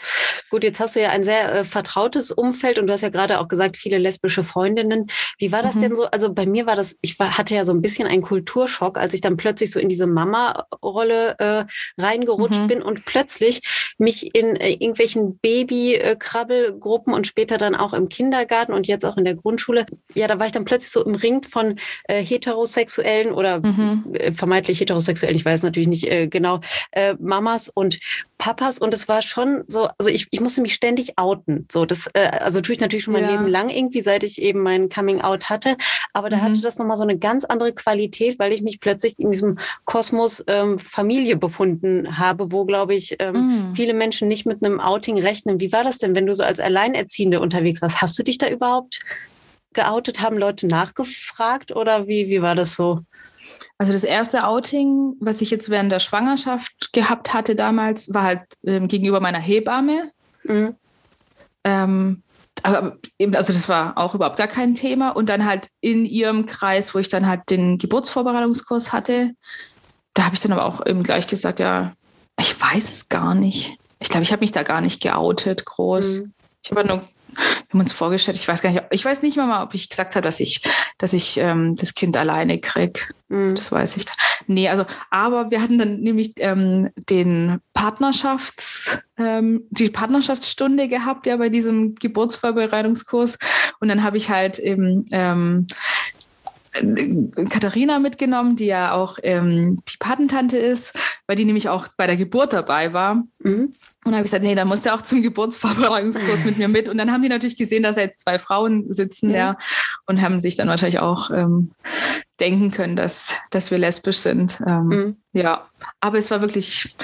[0.50, 3.40] gut, jetzt hast du ja ein sehr äh, vertrautes Umfeld und du hast ja gerade
[3.40, 5.06] auch gesagt, viele lesbische Freundinnen.
[5.38, 5.80] Wie war das mhm.
[5.80, 6.04] denn so?
[6.06, 9.12] Also bei mir war das, ich war, hatte ja so ein bisschen einen Kulturschock, als
[9.14, 11.64] ich dann plötzlich so in diese Mama-Rolle äh,
[12.00, 12.66] reingerutscht mhm.
[12.68, 13.60] bin und plötzlich
[13.98, 19.24] mich in äh, irgendwelchen Baby-Krabbelgruppen und später dann auch im Kindergarten und jetzt auch in
[19.24, 23.60] der Grundschule, ja, da war ich dann plötzlich so im Ring von äh, heterosexuellen oder
[23.60, 24.04] mhm.
[24.14, 26.60] äh, vermeintlich heterosexuellen, ich weiß natürlich nicht äh, genau,
[27.18, 27.98] Mamas und
[28.38, 31.66] Papas und es war schon so, also ich, ich musste mich ständig outen.
[31.70, 33.32] So, das, äh, also tue ich natürlich schon mein ja.
[33.32, 35.76] Leben lang irgendwie, seit ich eben mein Coming Out hatte.
[36.12, 36.42] Aber da mhm.
[36.42, 40.44] hatte das nochmal so eine ganz andere Qualität, weil ich mich plötzlich in diesem Kosmos
[40.46, 43.34] ähm, Familie befunden habe, wo, glaube ich, ähm,
[43.70, 43.74] mhm.
[43.74, 45.60] viele Menschen nicht mit einem Outing rechnen.
[45.60, 48.00] Wie war das denn, wenn du so als Alleinerziehende unterwegs warst?
[48.00, 49.00] Hast du dich da überhaupt
[49.72, 50.20] geoutet?
[50.20, 53.00] Haben Leute nachgefragt oder wie, wie war das so?
[53.78, 58.42] Also das erste Outing, was ich jetzt während der Schwangerschaft gehabt hatte damals, war halt
[58.64, 60.12] ähm, gegenüber meiner Hebamme.
[60.44, 60.76] Mhm.
[61.64, 62.22] Ähm,
[62.62, 65.10] aber eben, also das war auch überhaupt gar kein Thema.
[65.10, 69.32] Und dann halt in ihrem Kreis, wo ich dann halt den Geburtsvorbereitungskurs hatte,
[70.14, 71.92] da habe ich dann aber auch eben gleich gesagt, ja,
[72.38, 73.76] ich weiß es gar nicht.
[73.98, 76.20] Ich glaube, ich habe mich da gar nicht geoutet groß.
[76.20, 76.32] Mhm.
[76.62, 77.02] Ich habe nur
[77.34, 80.16] wir haben uns vorgestellt, ich weiß gar nicht, ich weiß nicht mal, ob ich gesagt
[80.16, 80.62] habe, dass ich,
[80.98, 83.00] dass ich ähm, das Kind alleine kriege.
[83.28, 83.54] Mhm.
[83.54, 84.06] Das weiß ich.
[84.46, 91.36] Nee, also, aber wir hatten dann nämlich ähm, den Partnerschafts, ähm, die Partnerschaftsstunde gehabt, ja,
[91.36, 93.38] bei diesem Geburtsvorbereitungskurs.
[93.80, 95.66] Und dann habe ich halt eben ähm,
[97.50, 102.16] Katharina mitgenommen, die ja auch ähm, die Patentante ist, weil die nämlich auch bei der
[102.16, 103.24] Geburt dabei war.
[103.38, 103.74] Mhm.
[103.74, 106.88] Und dann habe ich gesagt, nee, dann muss der auch zum Geburtsvorbereitungskurs mit mir mit.
[106.88, 109.34] Und dann haben die natürlich gesehen, dass da jetzt zwei Frauen sitzen, mhm.
[109.34, 109.56] ja,
[110.06, 111.70] und haben sich dann wahrscheinlich auch ähm,
[112.40, 114.62] denken können, dass, dass wir lesbisch sind.
[114.66, 115.16] Ähm, mhm.
[115.32, 115.68] Ja,
[116.00, 116.94] aber es war wirklich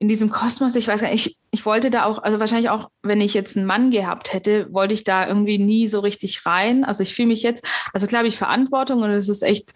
[0.00, 2.90] in diesem Kosmos, ich weiß gar nicht, ich, ich wollte da auch, also wahrscheinlich auch,
[3.02, 6.84] wenn ich jetzt einen Mann gehabt hätte, wollte ich da irgendwie nie so richtig rein.
[6.84, 9.74] Also ich fühle mich jetzt, also klar habe ich Verantwortung und es ist echt,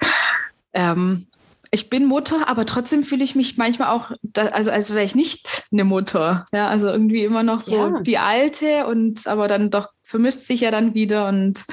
[0.72, 1.26] ähm,
[1.74, 5.14] ich bin Mutter, aber trotzdem fühle ich mich manchmal auch, da, also als wäre ich
[5.14, 6.46] nicht eine Mutter.
[6.52, 8.00] Ja, also irgendwie immer noch so ja.
[8.00, 11.64] die alte und aber dann doch vermischt sich ja dann wieder und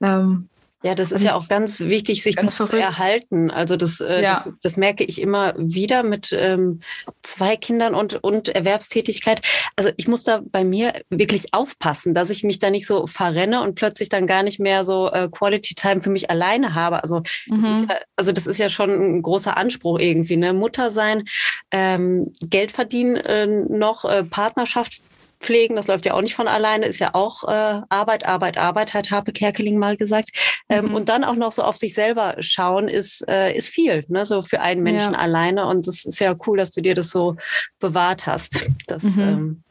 [0.00, 0.48] ähm,
[0.82, 2.72] ja, das ist ja auch ganz wichtig, sich ganz das verrückt.
[2.72, 3.50] zu erhalten.
[3.50, 4.32] Also das, äh, ja.
[4.32, 6.80] das, das, merke ich immer wieder mit ähm,
[7.22, 9.42] zwei Kindern und, und Erwerbstätigkeit.
[9.76, 13.62] Also ich muss da bei mir wirklich aufpassen, dass ich mich da nicht so verrenne
[13.62, 17.02] und plötzlich dann gar nicht mehr so äh, Quality Time für mich alleine habe.
[17.02, 17.62] Also, mhm.
[17.62, 20.36] das ist ja, also das ist ja schon ein großer Anspruch irgendwie.
[20.36, 20.52] Ne?
[20.52, 21.24] Mutter sein,
[21.70, 25.00] ähm, Geld verdienen äh, noch, äh, Partnerschaft
[25.42, 28.94] pflegen, das läuft ja auch nicht von alleine, ist ja auch äh, Arbeit, Arbeit, Arbeit,
[28.94, 30.30] hat Harpe Kerkeling mal gesagt.
[30.68, 30.94] Ähm, mhm.
[30.94, 34.24] Und dann auch noch so auf sich selber schauen, ist, äh, ist viel, ne?
[34.24, 35.18] so für einen Menschen ja.
[35.18, 35.66] alleine.
[35.66, 37.36] Und das ist ja cool, dass du dir das so
[37.78, 38.64] bewahrt hast.
[38.86, 39.20] Das, mhm.
[39.20, 39.62] ähm,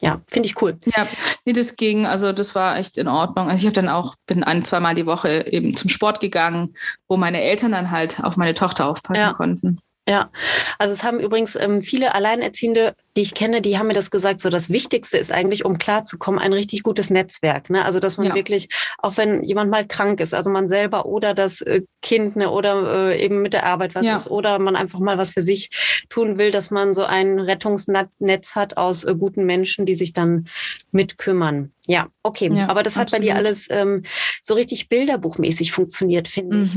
[0.00, 0.76] ja, finde ich cool.
[0.84, 1.06] Ja,
[1.44, 3.48] nee, das ging, also das war echt in Ordnung.
[3.48, 6.74] Also ich habe dann auch, bin ein, zweimal die Woche eben zum Sport gegangen,
[7.08, 9.32] wo meine Eltern dann halt auf meine Tochter aufpassen ja.
[9.32, 9.78] konnten.
[10.06, 10.30] Ja,
[10.78, 14.42] also es haben übrigens ähm, viele Alleinerziehende, die ich kenne, die haben mir das gesagt,
[14.42, 17.70] so das Wichtigste ist eigentlich, um klarzukommen, ein richtig gutes Netzwerk.
[17.70, 17.82] Ne?
[17.82, 18.34] Also dass man ja.
[18.34, 22.50] wirklich, auch wenn jemand mal krank ist, also man selber oder das äh, Kind ne,
[22.50, 24.16] oder äh, eben mit der Arbeit was ja.
[24.16, 25.70] ist oder man einfach mal was für sich
[26.10, 30.48] tun will, dass man so ein Rettungsnetz hat aus äh, guten Menschen, die sich dann
[30.92, 31.72] mitkümmern.
[31.86, 32.50] Ja, okay.
[32.52, 33.22] Ja, Aber das hat absolut.
[33.22, 34.02] bei dir alles ähm,
[34.42, 36.76] so richtig bilderbuchmäßig funktioniert, finde ich.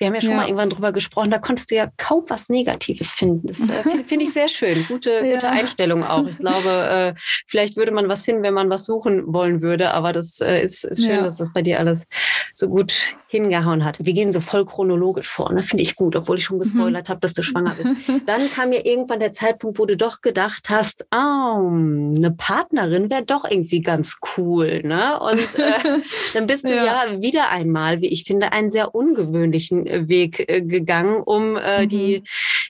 [0.00, 0.36] Wir haben ja schon ja.
[0.38, 3.46] mal irgendwann drüber gesprochen, da konntest du ja kaum was Negatives finden.
[3.46, 4.86] Das äh, finde find ich sehr schön.
[4.88, 5.34] Gute, ja.
[5.34, 6.26] gute Einstellung auch.
[6.26, 10.14] Ich glaube, äh, vielleicht würde man was finden, wenn man was suchen wollen würde, aber
[10.14, 11.22] das äh, ist, ist schön, ja.
[11.22, 12.06] dass das bei dir alles
[12.54, 14.04] so gut hingehauen hat.
[14.04, 15.62] Wir gehen so voll chronologisch vor, ne?
[15.62, 16.62] finde ich gut, obwohl ich schon mhm.
[16.62, 17.10] gespoilert mhm.
[17.10, 17.90] habe, dass du schwanger bist.
[18.26, 23.22] Dann kam mir irgendwann der Zeitpunkt, wo du doch gedacht hast, oh, eine Partnerin wäre
[23.22, 24.80] doch irgendwie ganz cool.
[24.82, 25.20] Ne?
[25.20, 26.00] Und äh,
[26.34, 27.04] dann bist du ja.
[27.06, 31.88] ja wieder einmal, wie ich finde, einen sehr ungewöhnlichen Weg äh, gegangen, um äh, mhm.
[31.88, 32.22] die,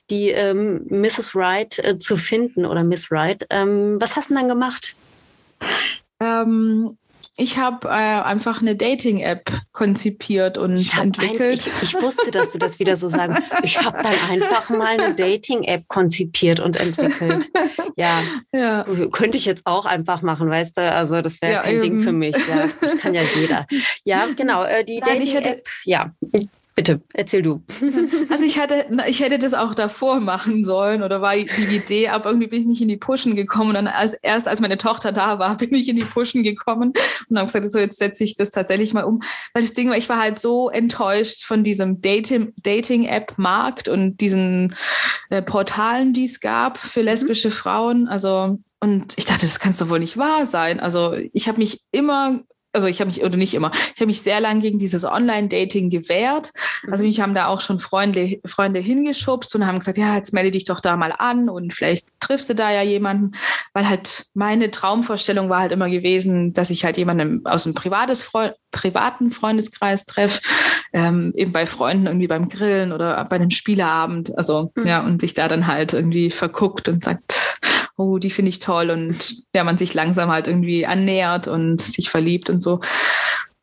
[0.09, 1.35] die ähm, Mrs.
[1.35, 3.45] Wright äh, zu finden oder Miss Wright.
[3.49, 4.95] Ähm, was hast du denn dann gemacht?
[6.19, 6.97] Ähm,
[7.37, 11.65] ich habe äh, einfach eine Dating-App konzipiert und entwickelt.
[11.65, 13.37] Ein, ich, ich, wusste, dass du das wieder so sagen.
[13.63, 17.47] Ich habe dann einfach mal eine Dating-App konzipiert und entwickelt.
[17.95, 18.21] Ja,
[18.53, 20.81] ja, könnte ich jetzt auch einfach machen, weißt du?
[20.81, 21.81] Also das wäre ja, kein eben.
[21.81, 22.35] Ding für mich.
[22.35, 23.65] Ja, das kann ja jeder.
[24.03, 24.63] Ja, genau.
[24.63, 26.13] Äh, die Dating-App, ja.
[26.75, 27.63] Bitte, erzähl du.
[28.29, 32.29] Also ich hatte, ich hätte das auch davor machen sollen oder war die Idee, aber
[32.29, 33.69] irgendwie bin ich nicht in die Pushen gekommen.
[33.69, 36.93] Und dann als, erst als meine Tochter da war, bin ich in die Pushen gekommen
[37.29, 39.21] und habe gesagt, so jetzt setze ich das tatsächlich mal um.
[39.53, 44.73] Weil das Ding war, ich war halt so enttäuscht von diesem Dating-App-Markt und diesen
[45.29, 47.53] äh, Portalen, die es gab für lesbische mhm.
[47.53, 48.07] Frauen.
[48.07, 50.79] Also und ich dachte, das kann doch wohl nicht wahr sein.
[50.79, 52.39] Also ich habe mich immer
[52.73, 55.89] also ich habe mich, oder nicht immer, ich habe mich sehr lange gegen dieses Online-Dating
[55.89, 56.51] gewehrt.
[56.89, 60.51] Also mich haben da auch schon Freunde, Freunde hingeschubst und haben gesagt, ja, jetzt melde
[60.51, 63.31] dich doch da mal an und vielleicht triffst du da ja jemanden.
[63.73, 68.21] Weil halt meine Traumvorstellung war halt immer gewesen, dass ich halt jemanden aus einem privates
[68.21, 70.41] Freund, privaten Freundeskreis treffe,
[70.93, 74.37] ähm, eben bei Freunden irgendwie beim Grillen oder bei einem Spieleabend.
[74.37, 74.87] Also mhm.
[74.87, 77.50] ja, und sich da dann halt irgendwie verguckt und sagt,
[77.97, 82.09] oh, die finde ich toll und ja, man sich langsam halt irgendwie annähert und sich
[82.09, 82.81] verliebt und so.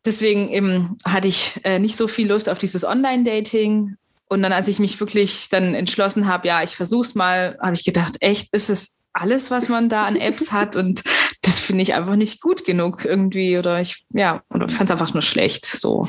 [0.05, 3.95] Deswegen eben hatte ich äh, nicht so viel Lust auf dieses Online-Dating.
[4.29, 7.83] Und dann, als ich mich wirklich dann entschlossen habe, ja, ich versuch's mal, habe ich
[7.83, 11.03] gedacht, echt, ist es alles, was man da an Apps hat und
[11.49, 15.13] das finde ich einfach nicht gut genug irgendwie oder ich ja oder fand es einfach
[15.13, 16.07] nur schlecht so.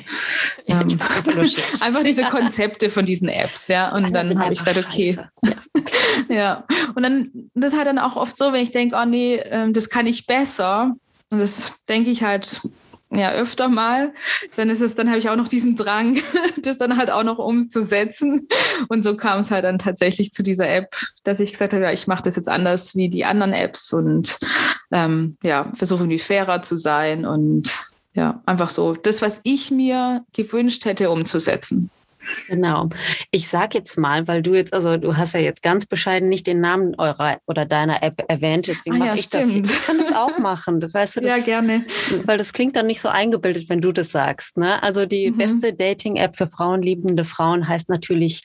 [0.67, 0.99] Ja, ähm,
[1.81, 5.19] einfach diese Konzepte von diesen Apps ja und dann habe ich gesagt okay.
[5.43, 5.55] ja.
[6.29, 6.65] ja.
[6.95, 9.89] und dann das halt dann auch oft so wenn ich denke oh nee ähm, das
[9.89, 10.95] kann ich besser.
[11.33, 12.61] Und das denke ich halt
[13.11, 14.13] ja öfter mal,
[14.57, 16.19] dann ist es, dann habe ich auch noch diesen Drang,
[16.63, 18.49] das dann halt auch noch umzusetzen.
[18.89, 20.95] Und so kam es halt dann tatsächlich zu dieser App,
[21.25, 24.39] dass ich gesagt habe, ja, ich mache das jetzt anders wie die anderen Apps und
[24.93, 27.71] ähm, ja, versuche irgendwie fairer zu sein und
[28.15, 31.91] ja, einfach so das, was ich mir gewünscht hätte, umzusetzen.
[32.49, 32.89] Genau.
[33.31, 36.47] Ich sage jetzt mal, weil du jetzt, also du hast ja jetzt ganz bescheiden nicht
[36.47, 39.65] den Namen eurer oder deiner App erwähnt, deswegen ah, mache ja, ich stimmt.
[39.65, 39.71] das.
[39.71, 40.83] Ich kann das auch machen.
[40.83, 41.87] Weißt du, das, ja, gerne.
[42.25, 44.57] Weil das klingt dann nicht so eingebildet, wenn du das sagst.
[44.57, 44.83] Ne?
[44.83, 45.37] Also die mhm.
[45.37, 48.45] beste Dating-App für frauenliebende Frauen heißt natürlich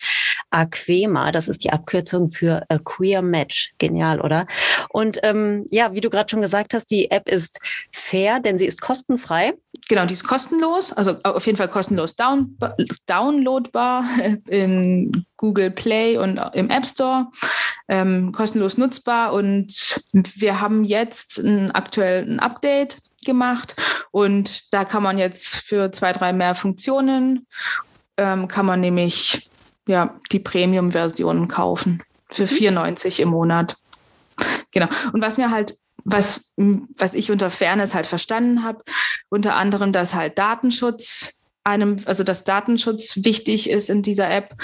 [0.49, 1.31] Aquema.
[1.31, 3.73] Das ist die Abkürzung für A Queer Match.
[3.77, 4.47] Genial, oder?
[4.89, 7.59] Und ähm, ja, wie du gerade schon gesagt hast, die App ist
[7.91, 9.53] fair, denn sie ist kostenfrei.
[9.87, 12.57] Genau, die ist kostenlos, also auf jeden Fall kostenlos down,
[13.05, 14.05] downloadbar
[14.47, 17.27] in Google Play und im App Store,
[17.87, 19.33] ähm, kostenlos nutzbar.
[19.33, 23.75] Und wir haben jetzt ein aktuell Update gemacht
[24.11, 27.47] und da kann man jetzt für zwei, drei mehr Funktionen,
[28.17, 29.49] ähm, kann man nämlich
[29.87, 33.23] ja, die Premium-Version kaufen für 94 mhm.
[33.23, 33.77] im Monat.
[34.71, 34.87] Genau.
[35.13, 38.83] Und was mir halt was, was ich unter Fairness halt verstanden habe,
[39.29, 44.55] unter anderem, dass halt Datenschutz einem, also dass Datenschutz wichtig ist in dieser App.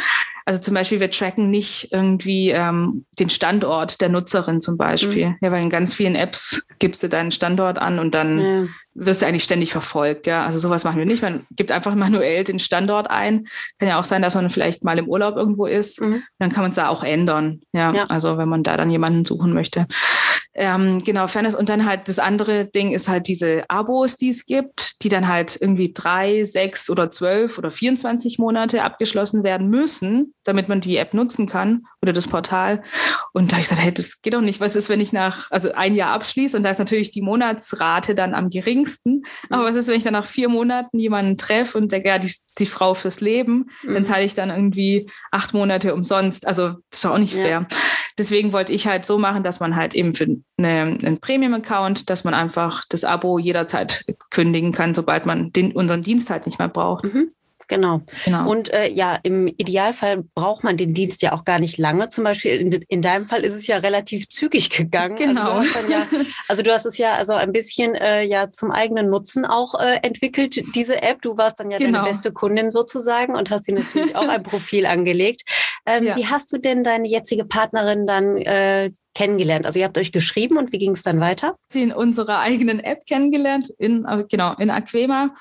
[0.46, 5.30] Also zum Beispiel, wir tracken nicht irgendwie ähm, den Standort der Nutzerin zum Beispiel.
[5.30, 5.36] Mhm.
[5.42, 8.68] Ja, weil in ganz vielen Apps gibst du deinen Standort an und dann ja.
[8.94, 10.28] wirst du eigentlich ständig verfolgt.
[10.28, 11.22] Ja, also sowas machen wir nicht.
[11.22, 13.48] Man gibt einfach manuell den Standort ein.
[13.80, 16.02] Kann ja auch sein, dass man vielleicht mal im Urlaub irgendwo ist.
[16.02, 16.24] Mhm.
[16.40, 17.62] Dann kann man es da auch ändern.
[17.74, 17.94] Ja?
[17.94, 19.88] ja, also wenn man da dann jemanden suchen möchte.
[20.54, 21.56] Ähm, genau, Fairness.
[21.56, 25.28] Und dann halt das andere Ding ist halt diese Abos, die es gibt, die dann
[25.28, 30.98] halt irgendwie drei, sechs oder zwölf oder 24 Monate abgeschlossen werden müssen, damit man die
[30.98, 32.84] App nutzen kann oder das Portal.
[33.34, 34.60] Und da habe ich gesagt, hey, das geht doch nicht.
[34.60, 38.16] Was ist, wenn ich nach, also ein Jahr abschließe und da ist natürlich die Monatsrate
[38.16, 39.24] dann am geringsten.
[39.50, 42.34] Aber was ist, wenn ich dann nach vier Monaten jemanden treffe und denke, ja, die,
[42.60, 43.94] die Frau fürs Leben, mhm.
[43.94, 46.48] dann zahle ich dann irgendwie acht Monate umsonst.
[46.48, 47.44] Also das ist auch nicht ja.
[47.44, 47.68] fair.
[48.18, 50.26] Deswegen wollte ich halt so machen, dass man halt eben für
[50.58, 56.04] eine, einen Premium-Account, dass man einfach das Abo jederzeit kündigen kann, sobald man den, unseren
[56.04, 57.06] Dienst halt nicht mehr braucht.
[57.06, 57.32] Mhm.
[57.72, 58.02] Genau.
[58.26, 58.50] genau.
[58.50, 62.10] Und äh, ja, im Idealfall braucht man den Dienst ja auch gar nicht lange.
[62.10, 65.16] Zum Beispiel in, in deinem Fall ist es ja relativ zügig gegangen.
[65.16, 65.52] Genau.
[65.52, 66.06] Also du, ja,
[66.50, 70.00] also du hast es ja also ein bisschen äh, ja zum eigenen Nutzen auch äh,
[70.02, 71.22] entwickelt, diese App.
[71.22, 72.00] Du warst dann ja genau.
[72.00, 75.44] deine beste Kundin sozusagen und hast dir natürlich auch ein Profil angelegt.
[75.86, 76.16] Ähm, ja.
[76.16, 79.66] Wie hast du denn deine jetzige Partnerin dann äh, kennengelernt?
[79.66, 81.56] Also ihr habt euch geschrieben und wie ging es dann weiter?
[81.70, 85.36] Sie in unserer eigenen App kennengelernt, in, äh, genau, in Aquema.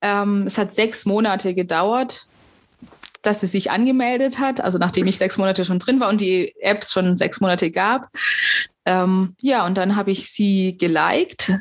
[0.00, 2.26] Ähm, es hat sechs Monate gedauert,
[3.22, 6.54] dass sie sich angemeldet hat, also nachdem ich sechs Monate schon drin war und die
[6.60, 8.08] Apps schon sechs Monate gab.
[8.84, 11.52] Ähm, ja, und dann habe ich sie geliked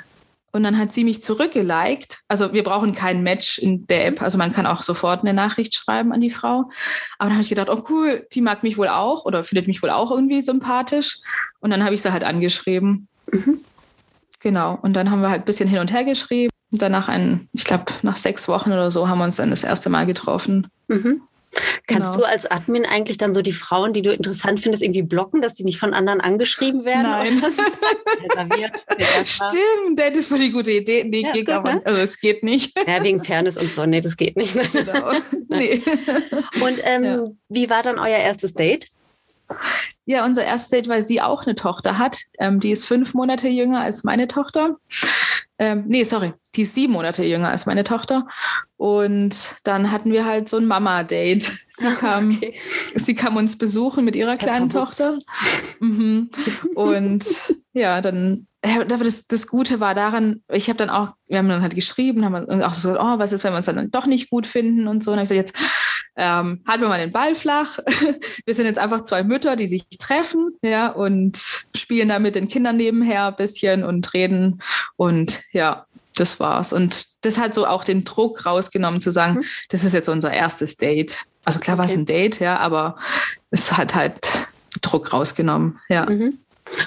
[0.51, 2.19] und dann hat sie mich zurückgeliked.
[2.27, 4.21] Also wir brauchen kein Match in der App.
[4.21, 6.69] Also man kann auch sofort eine Nachricht schreiben an die Frau.
[7.17, 9.81] Aber dann habe ich gedacht, oh cool, die mag mich wohl auch oder findet mich
[9.81, 11.19] wohl auch irgendwie sympathisch.
[11.59, 13.07] Und dann habe ich sie halt angeschrieben.
[13.31, 13.59] Mhm.
[14.41, 14.77] Genau.
[14.81, 16.51] Und dann haben wir halt ein bisschen hin und her geschrieben.
[16.71, 19.63] Und danach ein, ich glaube, nach sechs Wochen oder so haben wir uns dann das
[19.63, 20.67] erste Mal getroffen.
[20.87, 21.21] Mhm.
[21.87, 22.19] Kannst Genau.
[22.19, 25.55] du als Admin eigentlich dann so die Frauen, die du interessant findest, irgendwie blocken, dass
[25.55, 27.03] die nicht von anderen angeschrieben werden?
[27.09, 27.41] Nein.
[28.29, 28.85] Reserviert.
[29.25, 31.03] Stimmt, das ist voll die gute Idee.
[31.03, 31.81] Nee, Ja, geht gut, aber ne?
[31.85, 32.77] Also es geht nicht.
[32.87, 33.85] Ja, wegen Fairness und so.
[33.85, 34.55] Nee, das geht nicht.
[34.55, 34.63] ne?
[34.71, 35.11] Genau.
[35.49, 35.81] nee.
[36.63, 37.23] Und ähm, Ja.
[37.49, 38.87] wie war dann euer erstes Date?
[40.05, 42.19] Ja, unser erstes Date, weil sie auch eine Tochter hat.
[42.39, 44.77] Ähm, die ist fünf Monate jünger als meine Tochter.
[45.61, 48.27] Ähm, nee, sorry, die ist sieben Monate jünger als meine Tochter.
[48.77, 51.43] Und dann hatten wir halt so ein Mama-Date.
[51.69, 52.55] Sie, kam, Okay.
[52.95, 54.69] sie kam uns besuchen mit ihrer kleinen.
[54.69, 55.19] Tochter.
[55.79, 56.31] Mhm.
[56.73, 57.25] Und
[57.73, 61.61] ja, dann, aber das, das Gute war daran, ich habe dann auch, wir haben dann
[61.61, 64.47] halt geschrieben, haben auch so, oh, was ist, wenn wir uns dann doch nicht gut
[64.47, 65.11] finden und so.
[65.11, 65.71] Und dann habe ich gesagt, jetzt
[66.15, 67.79] ähm, halten wir mal den Ball flach.
[68.45, 71.37] Wir sind jetzt einfach zwei Mütter, die sich treffen, ja, und
[71.75, 74.61] spielen da mit den Kindern nebenher ein bisschen und reden.
[74.97, 76.73] Und ja, das war's.
[76.73, 79.43] Und das hat so auch den Druck rausgenommen, zu sagen, Mhm.
[79.69, 81.17] das ist jetzt unser erstes Date.
[81.45, 82.01] Also klar war es Okay.
[82.01, 82.95] ein Date, ja, aber
[83.49, 84.19] es hat halt
[84.81, 86.05] Druck rausgenommen, ja.
[86.09, 86.39] Mhm.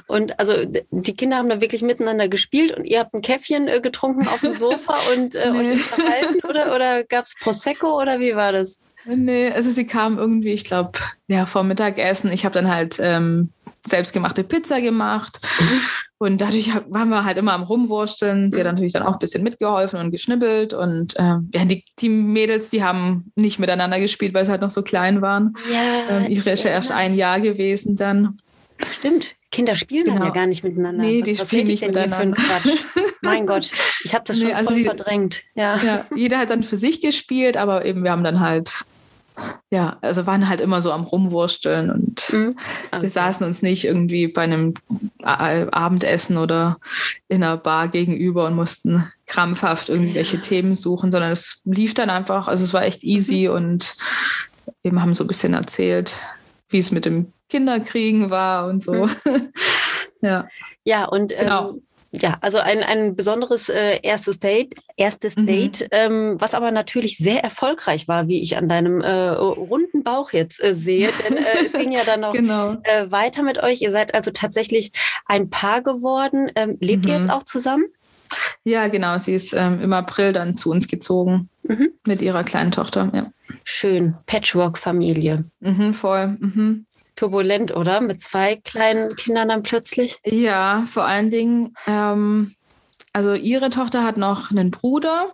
[0.06, 0.54] Und also
[0.90, 4.40] die Kinder haben da wirklich miteinander gespielt und ihr habt ein Käffchen äh, getrunken auf
[4.40, 8.80] dem Sofa und äh, euch unterhalten oder, oder gab es Prosecco oder wie war das?
[9.06, 12.32] Nee, also sie kam irgendwie, ich glaube, ja, vor Mittagessen.
[12.32, 13.50] Ich habe dann halt ähm,
[13.86, 15.40] selbstgemachte Pizza gemacht.
[16.18, 18.50] Und dadurch waren wir halt immer am Rumwursteln.
[18.50, 20.72] Sie hat natürlich dann auch ein bisschen mitgeholfen und geschnibbelt.
[20.72, 24.70] Und ähm, ja, die, die Mädels, die haben nicht miteinander gespielt, weil sie halt noch
[24.70, 25.52] so klein waren.
[25.70, 28.38] Ja, Ähm, ihre ist ja erst ein Jahr gewesen dann.
[28.98, 29.34] Stimmt.
[29.52, 30.26] Kinder spielen dann Genau.
[30.26, 31.04] ja gar nicht miteinander.
[31.04, 32.60] Nee, was, die was spielen ich nicht denn hier für ein miteinander.
[32.62, 32.78] Quatsch?
[33.22, 33.70] Mein Gott,
[34.02, 35.42] ich habe das schon Nee, also voll sie- verdrängt.
[35.54, 35.76] Ja.
[35.84, 38.72] Ja, jeder hat dann für sich gespielt, aber eben wir haben dann halt,
[39.70, 42.56] ja, also waren halt immer so am Rumwursteln und Mhm.
[42.90, 43.08] Wir Okay.
[43.08, 44.74] saßen uns nicht irgendwie bei einem
[45.22, 46.78] Abendessen oder
[47.28, 52.46] in einer Bar gegenüber und mussten krampfhaft irgendwelche Themen suchen, sondern es lief dann einfach,
[52.48, 53.94] also es war echt easy und
[54.82, 56.14] eben haben so ein bisschen erzählt,
[56.68, 59.08] wie es mit dem Kinderkriegen war und so.
[60.22, 60.48] ja.
[60.84, 61.74] Ja, und ähm, Genau.
[62.20, 65.46] Ja, also ein, ein besonderes äh, erstes Date, erstes Mhm.
[65.46, 70.32] Date, ähm, was aber natürlich sehr erfolgreich war, wie ich an deinem äh, runden Bauch
[70.32, 71.10] jetzt äh, sehe.
[71.28, 72.76] Denn äh, es ging ja dann noch Genau.
[72.84, 73.82] äh, weiter mit euch.
[73.82, 74.92] Ihr seid also tatsächlich
[75.26, 76.50] ein Paar geworden.
[76.56, 77.22] Ähm, lebt ihr Mhm.
[77.22, 77.84] jetzt auch zusammen?
[78.64, 79.18] Ja, genau.
[79.18, 81.90] Sie ist ähm, im April dann zu uns gezogen Mhm.
[82.06, 83.10] mit ihrer kleinen Tochter.
[83.14, 83.30] Ja.
[83.64, 84.14] Schön.
[84.26, 85.44] Patchwork-Familie.
[85.60, 86.36] Mhm, voll.
[87.16, 88.00] Turbulent, oder?
[88.00, 90.18] Mit zwei kleinen Kindern dann plötzlich?
[90.24, 92.54] Ja, vor allen Dingen, ähm,
[93.12, 95.32] also ihre Tochter hat noch einen Bruder,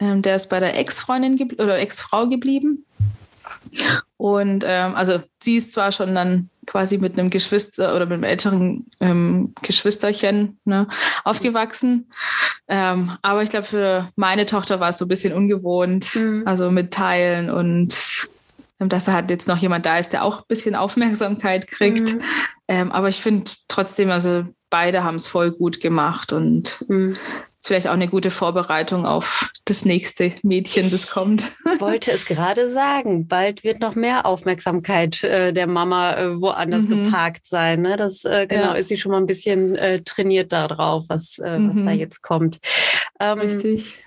[0.00, 2.84] ähm, der ist bei der Ex-Freundin gebl- oder Ex-Frau geblieben.
[4.16, 8.24] Und ähm, also sie ist zwar schon dann quasi mit einem Geschwister oder mit einem
[8.24, 10.88] älteren ähm, Geschwisterchen ne,
[11.24, 12.10] aufgewachsen.
[12.68, 16.42] Ähm, aber ich glaube, für meine Tochter war es so ein bisschen ungewohnt, Mhm.
[16.46, 17.94] also mit Teilen und
[18.92, 22.12] dass da halt jetzt noch jemand da ist, der auch ein bisschen Aufmerksamkeit kriegt.
[22.14, 22.22] Mhm.
[22.68, 27.12] Ähm, aber ich finde trotzdem, also beide haben es voll gut gemacht und Mhm.
[27.12, 31.44] ist vielleicht auch eine gute Vorbereitung auf das nächste Mädchen, das kommt.
[31.78, 33.28] wollte es gerade sagen.
[33.28, 37.04] Bald wird noch mehr Aufmerksamkeit äh, der Mama äh, woanders Mhm.
[37.04, 37.82] geparkt sein.
[37.82, 37.96] Ne?
[37.96, 38.74] Das äh, genau Ja.
[38.74, 41.86] ist sie schon mal ein bisschen äh, trainiert darauf, was, äh, was Mhm.
[41.86, 42.58] da jetzt kommt.
[43.20, 44.03] Ähm, Richtig.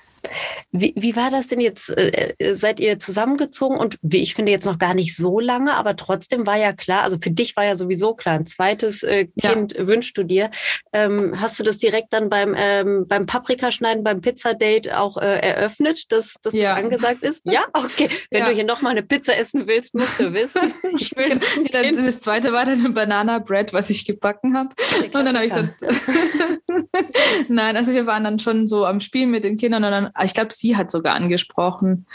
[0.71, 1.89] Wie, wie war das denn jetzt?
[1.89, 5.73] Äh, äh, seid ihr zusammengezogen und wie ich finde jetzt noch gar nicht so lange,
[5.73, 9.27] aber trotzdem war ja klar, also für dich war ja sowieso klar, ein zweites äh,
[9.35, 9.53] Ja.
[9.53, 10.49] Kind wünschst du dir.
[10.93, 16.11] Ähm, hast du das direkt dann beim, ähm, beim Paprikaschneiden, beim Pizzadate auch äh, eröffnet,
[16.11, 16.75] dass, dass Ja.
[16.75, 17.41] das angesagt ist?
[17.57, 18.09] Ja, okay.
[18.29, 18.49] Wenn Ja.
[18.49, 20.73] du hier nochmal eine Pizza essen willst, musst du wissen.
[20.97, 21.39] Ich will
[21.71, 24.69] dann, das zweite war dann ein Banana Bread, was ich gebacken habe.
[25.03, 25.81] Und dann habe ich gesagt,
[27.47, 30.34] nein, also wir waren dann schon so am Spielen mit den Kindern und dann, ich
[30.34, 32.06] glaube, sie hat sogar angesprochen.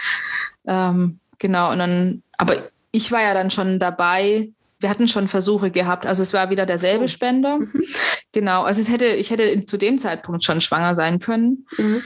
[0.66, 4.50] Ähm, genau, und dann, aber ich war ja dann schon dabei.
[4.78, 7.14] Wir hatten schon Versuche gehabt, also es war wieder derselbe So.
[7.14, 7.58] Spender.
[7.58, 7.84] Mhm.
[8.32, 11.66] Genau, also es hätte, ich hätte zu dem Zeitpunkt schon schwanger sein können.
[11.76, 12.02] Mhm.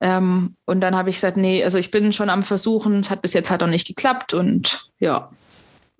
[0.00, 3.22] Ähm, und dann habe ich gesagt, nee, also ich bin schon am Versuchen, es hat
[3.22, 5.30] bis jetzt halt noch nicht geklappt und ja.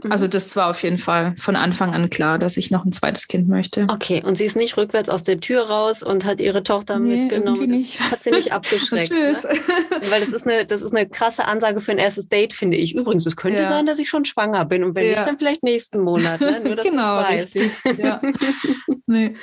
[0.05, 0.13] Mhm.
[0.13, 3.27] Also das war auf jeden Fall von Anfang an klar, dass ich noch ein zweites
[3.27, 3.87] Kind möchte.
[3.91, 7.17] Okay, und sie ist nicht rückwärts aus der Tür raus und hat ihre Tochter Nee,
[7.17, 7.57] mitgenommen.
[7.61, 8.11] irgendwie Das nicht.
[8.13, 9.13] hat sie nicht abgeschreckt.
[9.13, 9.45] Tschüss.
[9.45, 9.51] Ne?
[10.11, 12.95] Weil das ist, eine, das ist eine krasse Ansage für ein erstes Date, finde ich.
[12.95, 13.69] Übrigens, es könnte Ja.
[13.69, 15.13] sein, dass ich schon schwanger bin und wenn Ja.
[15.13, 16.41] nicht, dann vielleicht nächsten Monat.
[16.41, 16.61] Ne?
[16.65, 17.57] Nur, dass genau, weißt.
[17.99, 18.21] Ja.
[19.07, 19.35] nee.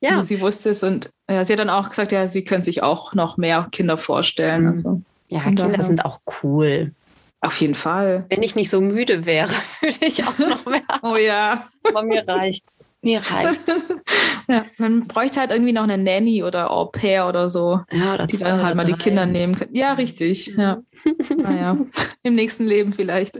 [0.00, 2.62] Ja, Also sie wusste es und ja, sie hat dann auch gesagt, ja, sie können
[2.62, 4.62] sich auch noch mehr Kinder vorstellen.
[4.62, 4.68] Mhm.
[4.68, 5.82] Also ja Kinder daher.
[5.82, 6.92] sind auch cool.
[7.40, 8.26] Auf jeden Fall.
[8.30, 11.68] Wenn ich nicht so müde wäre, würde ich auch noch mehr, Oh ja.
[11.84, 12.80] aber mir reicht's.
[13.00, 13.60] Mir reicht.
[14.48, 18.26] ja, man bräuchte halt irgendwie noch eine Nanny oder Au pair oder so, Ja, oder
[18.26, 18.98] die dann halt mal die drei.
[18.98, 19.74] Kinder nehmen können.
[19.74, 20.48] Ja, richtig.
[20.56, 20.78] Ja.
[21.36, 21.76] Naja,
[22.24, 23.38] im nächsten Leben vielleicht.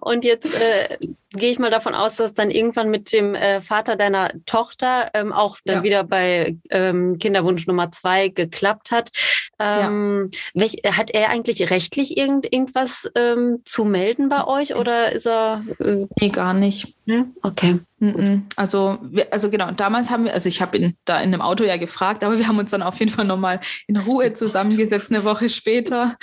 [0.00, 0.96] Und jetzt äh,
[1.30, 5.32] gehe ich mal davon aus, dass dann irgendwann mit dem äh, Vater deiner Tochter ähm,
[5.32, 5.82] auch dann Ja.
[5.82, 9.10] wieder bei ähm, Kinderwunsch Nummer zwei geklappt hat.
[9.58, 15.26] Ähm, welch, hat er eigentlich rechtlich irgend, irgendwas ähm, zu melden bei euch oder ist
[15.26, 15.64] er?
[15.78, 16.94] Äh, Nee, gar nicht.
[17.06, 17.26] ne?
[17.42, 17.78] Okay.
[18.00, 18.46] Mhm.
[18.56, 21.62] Also, wir, also genau, damals haben wir, also ich habe ihn da in einem Auto
[21.62, 25.24] ja gefragt, aber wir haben uns dann auf jeden Fall nochmal in Ruhe zusammengesetzt, eine
[25.24, 26.16] Woche später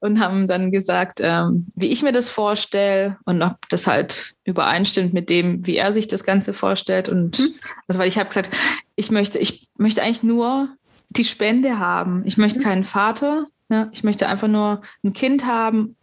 [0.00, 5.12] und haben dann gesagt, ähm, wie ich mir das vorstelle und ob das halt übereinstimmt
[5.12, 7.08] mit dem, wie er sich das Ganze vorstellt.
[7.08, 7.38] Und
[7.88, 8.50] also weil ich habe gesagt,
[8.96, 10.68] ich möchte, ich möchte eigentlich nur
[11.10, 12.22] die Spende haben.
[12.24, 13.46] Ich möchte keinen Vater.
[13.68, 15.96] Ja, ich möchte einfach nur ein Kind haben.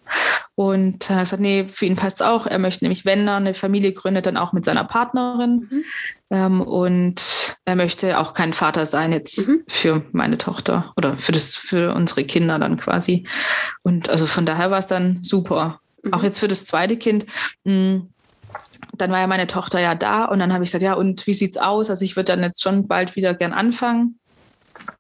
[0.55, 2.47] Und er hat gesagt, nee, für ihn passt es auch.
[2.47, 5.85] Er möchte nämlich, wenn er eine Familie gründet, dann auch mit seiner Partnerin.
[6.31, 9.63] Ähm, und er möchte auch kein Vater sein jetzt Mhm.
[9.67, 13.25] für meine Tochter oder für das, für unsere Kinder dann quasi.
[13.83, 15.79] Und also von daher war es dann super.
[16.03, 16.13] Mhm.
[16.13, 17.25] Auch jetzt für das zweite Kind.
[17.63, 18.01] mh,
[18.93, 21.33] Dann war ja meine Tochter ja da und dann habe ich gesagt, ja, und wie
[21.33, 21.89] sieht's aus?
[21.89, 24.19] Also ich würde dann jetzt schon bald wieder gern anfangen.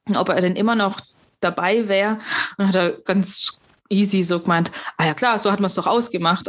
[0.07, 1.01] Und ob er denn immer noch
[1.41, 2.19] dabei wäre.
[2.57, 3.58] Und hat er ganz
[3.89, 6.47] easy so gemeint, ah ja klar, so hat man es doch ausgemacht.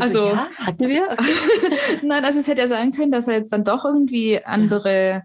[0.00, 1.08] Also- so, ja, hatten wir?
[1.12, 1.32] Okay.
[2.02, 5.22] Nein, also es hätte ja sein können, dass er jetzt dann doch irgendwie andere,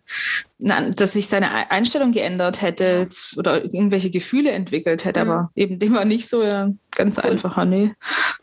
[0.58, 5.32] na, dass sich seine Ei- Einstellung geändert hätte jetzt oder irgendwelche Gefühle entwickelt hätte, Mhm.
[5.32, 7.66] aber eben dem war nicht so ja, ganz einfacher.
[7.66, 7.94] Nee,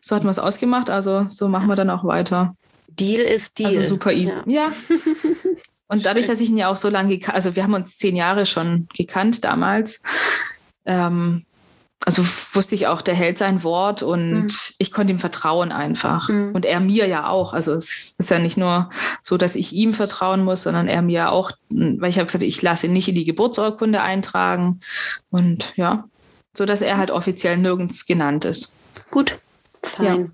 [0.01, 2.55] so hat man es ausgemacht, also so machen wir dann auch weiter.
[2.89, 3.69] Deal ist Deal.
[3.77, 4.37] Also super easy.
[4.47, 4.69] Ja.
[4.69, 4.73] Ja.
[5.89, 8.15] Und dadurch, dass ich ihn ja auch so lange gekannt, also wir haben uns zehn
[8.15, 10.03] Jahre schon gekannt damals,
[10.87, 11.45] ähm,
[12.07, 12.25] also
[12.55, 14.47] wusste ich auch, der hält sein Wort und Mhm.
[14.79, 16.29] ich konnte ihm vertrauen einfach.
[16.29, 16.53] Mhm.
[16.55, 17.53] Und er mir ja auch.
[17.53, 18.89] Also es ist ja nicht nur
[19.23, 22.63] so, dass ich ihm vertrauen muss, sondern er mir auch, weil ich habe gesagt, ich
[22.63, 24.81] lasse ihn nicht in die Geburtsurkunde eintragen.
[25.31, 26.05] Und ja,
[26.57, 28.79] so dass er halt offiziell nirgends genannt ist.
[29.11, 29.39] Gut.
[29.83, 30.33] Fein.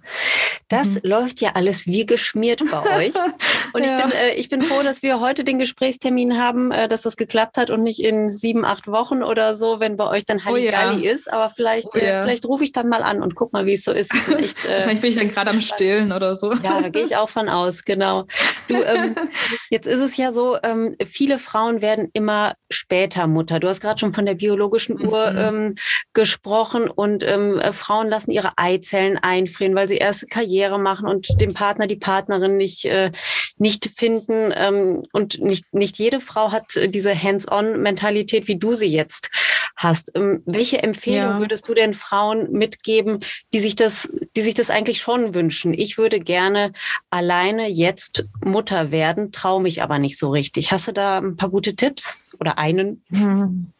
[0.68, 1.00] Das Mhm.
[1.04, 3.14] läuft ja alles wie geschmiert bei euch.
[3.76, 3.98] Und ich, Ja.
[4.06, 7.58] bin, äh, ich bin froh, dass wir heute den Gesprächstermin haben, äh, dass das geklappt
[7.58, 10.72] hat und nicht in sieben, acht Wochen oder so, wenn bei euch dann Oh ja.
[10.72, 11.30] Halligalli ist.
[11.30, 12.22] Aber vielleicht, Oh äh, ja.
[12.22, 14.10] vielleicht rufe ich dann mal an und guck mal, wie es so ist.
[14.14, 16.52] Ich Echt, äh, Wahrscheinlich bin ich dann gerade am Stillen oder so.
[16.54, 18.24] ja, da gehe ich auch von aus, genau.
[18.68, 19.14] Du, ähm,
[19.70, 23.60] jetzt ist es ja so, ähm, viele Frauen werden immer später Mutter.
[23.60, 25.38] Du hast gerade schon von der biologischen Uhr Mhm.
[25.38, 25.74] ähm,
[26.14, 31.40] gesprochen und ähm, äh, Frauen lassen ihre Eizellen einfrieren, weil sie erst Karriere machen und
[31.40, 33.10] den Partner, die Partnerin nicht, äh,
[33.58, 34.52] nicht finden.
[34.54, 39.30] Ähm, und nicht, nicht jede Frau hat äh, diese Hands-on-Mentalität, wie du sie jetzt
[39.76, 40.12] hast.
[40.14, 41.40] Ähm, welche Empfehlung Ja.
[41.40, 43.20] würdest du denn Frauen mitgeben,
[43.52, 45.74] die sich das, die sich das eigentlich schon wünschen?
[45.74, 46.72] Ich würde gerne
[47.10, 50.72] alleine jetzt Mutter werden, traue mich aber nicht so richtig.
[50.72, 53.02] Hast du da ein paar gute Tipps oder einen?
[53.10, 53.72] Hm.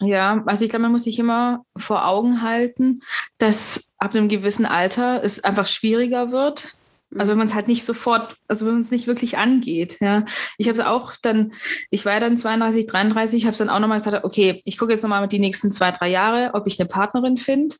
[0.00, 3.02] Ja, also ich glaube, man muss sich immer vor Augen halten,
[3.38, 6.76] dass ab einem gewissen Alter es einfach schwieriger wird.
[7.14, 9.98] Also wenn man es halt nicht sofort, also wenn man es nicht wirklich angeht.
[10.00, 10.24] Ja,
[10.58, 11.52] ich habe es auch dann,
[11.90, 14.92] ich war ja dann 32, 33, habe es dann auch nochmal gesagt, okay, ich gucke
[14.92, 17.76] jetzt nochmal die nächsten zwei, drei Jahre, ob ich eine Partnerin finde.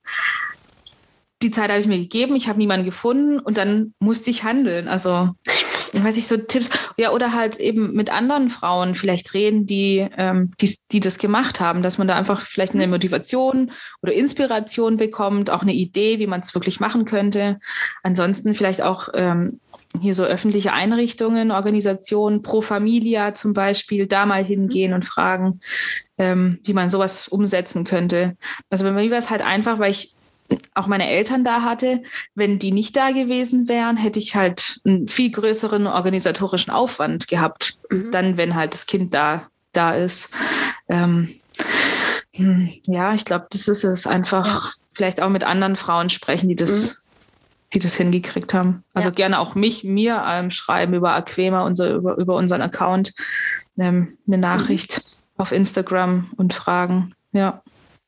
[1.42, 4.88] Die Zeit habe ich mir gegeben, ich habe niemanden gefunden und dann musste ich handeln.
[4.88, 5.30] Also
[5.94, 10.06] ich weiß nicht, so Tipps, ja, oder halt eben mit anderen Frauen vielleicht reden, die,
[10.16, 13.72] ähm, die, die das gemacht haben, dass man da einfach vielleicht eine Motivation
[14.02, 17.58] oder Inspiration bekommt, auch eine Idee, wie man es wirklich machen könnte.
[18.02, 19.60] Ansonsten vielleicht auch ähm,
[20.00, 25.60] hier so öffentliche Einrichtungen, Organisationen, Pro Familia zum Beispiel, da mal hingehen und fragen,
[26.18, 28.36] ähm, wie man sowas umsetzen könnte.
[28.70, 30.14] Also bei mir war es halt einfach, weil ich
[30.74, 32.02] auch meine Eltern da hatte.
[32.34, 37.78] Wenn die nicht da gewesen wären, hätte ich halt einen viel größeren organisatorischen Aufwand gehabt.
[37.90, 38.12] Mhm.
[38.12, 40.34] Dann, wenn halt das Kind da, da ist.
[40.88, 41.30] Ähm,
[42.34, 46.56] hm, ja, ich glaube, das ist es einfach, vielleicht auch mit anderen Frauen sprechen, die
[46.56, 47.06] das,
[47.72, 48.84] die das hingekriegt haben.
[48.94, 49.14] Also Ja.
[49.14, 53.12] gerne auch mich, mir ähm, schreiben über Aquema, unser, über, über unseren Account,
[53.78, 55.02] ähm, eine Nachricht
[55.36, 57.14] auf Instagram und fragen.
[57.32, 57.62] Ja.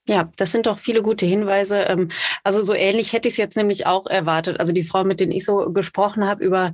[0.08, 1.80] Ja, das sind doch viele gute Hinweise.
[1.82, 2.08] Ähm,
[2.42, 4.58] Also so ähnlich hätte ich es jetzt nämlich auch erwartet.
[4.58, 6.72] Also die Frauen, mit denen ich so gesprochen habe über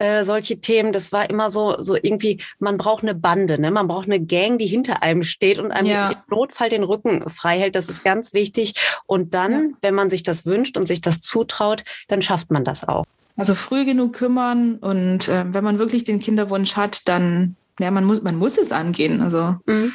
[0.00, 3.70] äh, solche Themen, das war immer so, so irgendwie, man braucht eine Bande, ne?
[3.70, 6.10] Man braucht eine Gang, die hinter einem steht und einem Ja.
[6.10, 7.76] im Notfall den Rücken frei hält.
[7.76, 8.74] Das ist ganz wichtig.
[9.06, 9.76] Und dann, Ja.
[9.82, 13.04] wenn man sich das wünscht und sich das zutraut, dann schafft man das auch.
[13.36, 18.04] Also früh genug kümmern und äh, wenn man wirklich den Kinderwunsch hat, dann, ja, man
[18.04, 19.20] muss, man muss es angehen.
[19.22, 19.92] Also Mhm.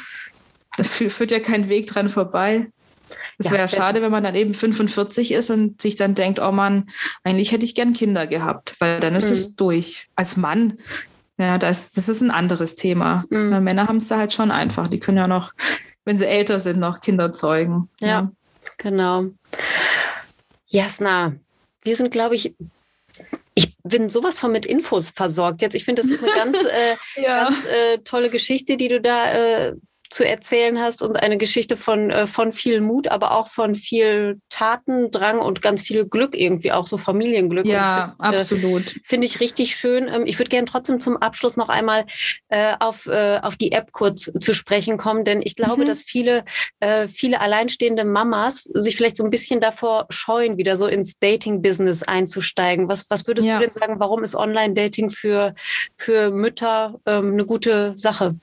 [0.76, 2.70] da fü- führt ja kein Weg dran vorbei.
[3.38, 6.50] Es Ja, wäre schade, wenn man dann eben 45 ist und sich dann denkt, oh
[6.52, 6.90] Mann,
[7.24, 9.32] eigentlich hätte ich gern Kinder gehabt, weil dann ist Mhm.
[9.32, 10.08] es durch.
[10.16, 10.78] Als Mann
[11.40, 13.24] ja, das, das ist ein anderes Thema.
[13.30, 13.62] Mhm.
[13.62, 14.88] Männer haben es da halt schon einfach.
[14.88, 15.52] Die können ja noch,
[16.04, 17.88] wenn sie älter sind, noch Kinder zeugen.
[18.00, 18.32] Ja,
[18.76, 19.26] genau.
[20.66, 21.34] Jasna,
[21.82, 22.54] wir sind, glaube ich,
[23.54, 25.74] ich bin sowas von mit Infos versorgt jetzt.
[25.74, 27.44] Ich finde, das ist eine ganz, äh, Ja.
[27.44, 29.74] ganz äh, tolle Geschichte, die du da äh,
[30.10, 34.40] zu erzählen hast und eine Geschichte von, äh, von viel Mut, aber auch von viel
[34.48, 37.66] Tatendrang und ganz viel Glück irgendwie, auch so Familienglück.
[37.66, 39.00] Ja, find, äh, absolut.
[39.04, 40.08] Finde ich richtig schön.
[40.08, 42.04] Ähm, Ich würde gerne trotzdem zum Abschluss noch einmal
[42.48, 45.86] äh, auf, äh, auf die App kurz zu sprechen kommen, denn ich glaube, Mhm.
[45.88, 46.44] dass viele,
[47.12, 52.88] viele alleinstehende Mamas sich vielleicht so ein bisschen davor scheuen, wieder so ins Dating-Business einzusteigen.
[52.88, 53.54] Was, was würdest Ja.
[53.58, 55.54] du denn sagen, warum ist Online-Dating für,
[55.96, 58.36] für Mütter ähm, eine gute Sache?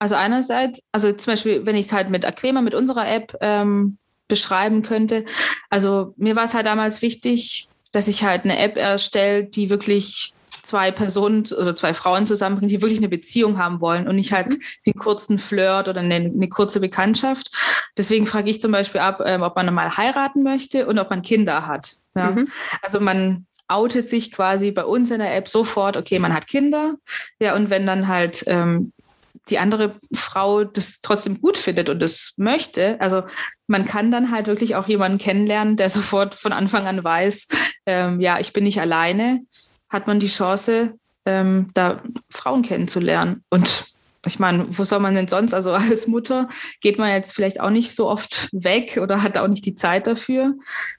[0.00, 3.98] Also einerseits, also zum Beispiel, wenn ich es halt mit Aquema, mit unserer App ähm,
[4.26, 5.26] beschreiben könnte.
[5.68, 10.32] Also mir war es halt damals wichtig, dass ich halt eine App erstelle, die wirklich
[10.62, 14.56] zwei Personen oder zwei Frauen zusammenbringt, die wirklich eine Beziehung haben wollen und nicht halt
[14.86, 17.50] den kurzen Flirt oder eine, eine kurze Bekanntschaft.
[17.96, 21.22] Deswegen frage ich zum Beispiel ab, ähm, ob man mal heiraten möchte und ob man
[21.22, 21.92] Kinder hat.
[22.14, 22.30] Ja?
[22.30, 22.48] Mhm.
[22.82, 26.94] Also man outet sich quasi bei uns in der App sofort, okay, man hat Kinder.
[27.38, 28.92] Ja, und wenn dann halt ähm,
[29.48, 33.22] die andere Frau das trotzdem gut findet und das möchte, also
[33.66, 37.48] man kann dann halt wirklich auch jemanden kennenlernen, der sofort von Anfang an weiß,
[37.86, 39.40] ähm, ja, ich bin nicht alleine,
[39.88, 40.94] hat man die Chance,
[41.26, 43.44] ähm, da Frauen kennenzulernen.
[43.50, 43.90] Und
[44.26, 46.48] ich meine, wo soll man denn sonst, also als Mutter
[46.80, 50.06] geht man jetzt vielleicht auch nicht so oft weg oder hat auch nicht die Zeit
[50.06, 50.54] dafür.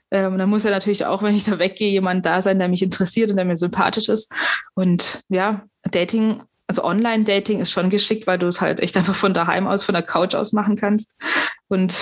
[0.09, 2.81] Ähm, da muss ja natürlich auch, wenn ich da weggehe, jemand da sein, der mich
[2.81, 4.33] interessiert und der mir sympathisch ist.
[4.73, 9.33] Und ja, Dating, also Online-Dating ist schon geschickt, weil du es halt echt einfach von
[9.33, 11.21] daheim aus, von der Couch aus machen kannst.
[11.67, 11.93] Und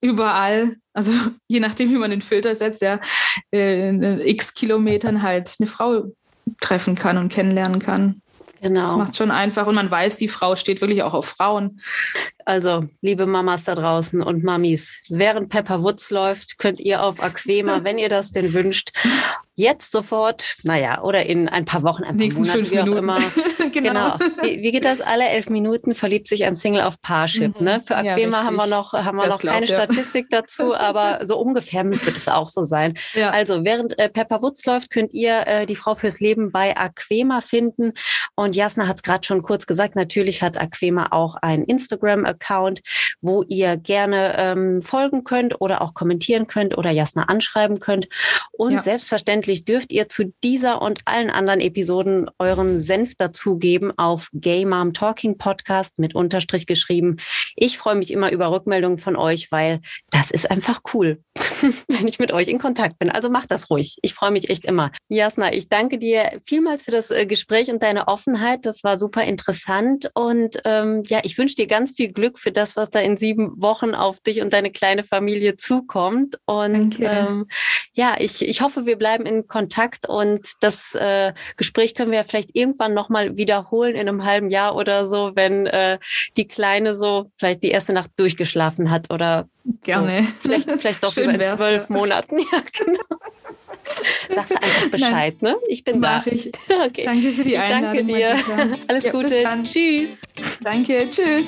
[0.00, 1.12] überall, also
[1.48, 3.00] je nachdem, wie man den Filter setzt, ja,
[3.50, 6.04] in x Kilometern halt eine Frau
[6.62, 8.22] treffen kann und kennenlernen kann.
[8.62, 8.96] Das Genau.
[8.96, 11.82] macht schon einfach und man weiß, die Frau steht wirklich auch auf Frauen.
[12.46, 17.80] Also, liebe Mamas da draußen und Mamis, während Pepper Woods läuft, könnt ihr auf Aquema,
[17.84, 18.90] wenn ihr das denn wünscht,
[19.56, 22.84] jetzt sofort, naja, oder in ein paar Wochen, ein paar Nächsten Monaten, fünf wie auch
[22.84, 22.98] Minuten.
[22.98, 23.18] immer.
[23.72, 24.18] Genau.
[24.40, 25.00] Wie, wie geht das?
[25.00, 27.58] Alle elf Minuten verliebt sich ein Single auf Parship.
[27.58, 27.64] Mhm.
[27.64, 27.82] Ne?
[27.84, 29.76] Für Ja, Aquema haben wir noch, haben wir Das noch glaubt keine er.
[29.76, 32.94] Statistik dazu, aber so ungefähr müsste das auch so sein.
[33.14, 33.30] Ja.
[33.30, 37.40] Also, während äh, Pepper Woods läuft, könnt ihr äh, die Frau fürs Leben bei Aquema
[37.40, 37.94] finden.
[38.36, 42.80] Und Jasna hat es gerade schon kurz gesagt, natürlich hat Aquema auch einen Instagram-Account,
[43.22, 48.06] wo ihr gerne ähm, folgen könnt oder auch kommentieren könnt oder Jasna anschreiben könnt.
[48.52, 48.80] Und Ja.
[49.44, 54.92] Selbstverständlich dürft ihr zu dieser und allen anderen Episoden euren Senf dazugeben auf Gay Mom
[54.92, 57.16] Talking Podcast mit Unterstrich geschrieben.
[57.56, 59.80] Ich freue mich immer über Rückmeldungen von euch, weil
[60.10, 61.22] das ist einfach cool,
[61.88, 63.10] wenn ich mit euch in Kontakt bin.
[63.10, 63.98] Also macht das ruhig.
[64.02, 64.90] Ich freue mich echt immer.
[65.08, 68.64] Jasna, ich danke dir vielmals für das äh, Gespräch und deine Offenheit.
[68.64, 70.10] Das war super interessant.
[70.14, 73.60] Und ähm, ja, ich wünsche dir ganz viel Glück für das, was da in sieben
[73.60, 76.38] Wochen auf dich und deine kleine Familie zukommt.
[76.46, 77.46] Und ähm,
[77.92, 82.24] ja, ich, ich hoffe, wir bleiben in Kontakt und das äh, Gespräch können wir ja
[82.24, 85.98] vielleicht irgendwann nochmal wiederholen in einem halben Jahr oder so, wenn äh,
[86.36, 89.48] die Kleine so vielleicht die erste Nacht durchgeschlafen hat oder
[89.82, 90.22] Gerne.
[90.22, 90.28] so.
[90.42, 91.96] vielleicht, vielleicht doch Schön über in zwölf ja.
[91.96, 92.38] Monaten.
[92.52, 93.20] Ja, genau.
[94.34, 95.56] Sagst du einfach Bescheid, ne?
[95.68, 96.22] Ich bin da.
[96.26, 96.50] ich.
[96.86, 97.04] Okay.
[97.04, 98.06] Danke für die Ich danke Einladung.
[98.06, 98.36] dir.
[98.88, 99.42] Alles Ja, bis Gute.
[99.42, 99.64] dann.
[99.64, 100.22] Tschüss.
[100.62, 101.08] Danke.
[101.10, 101.44] Tschüss.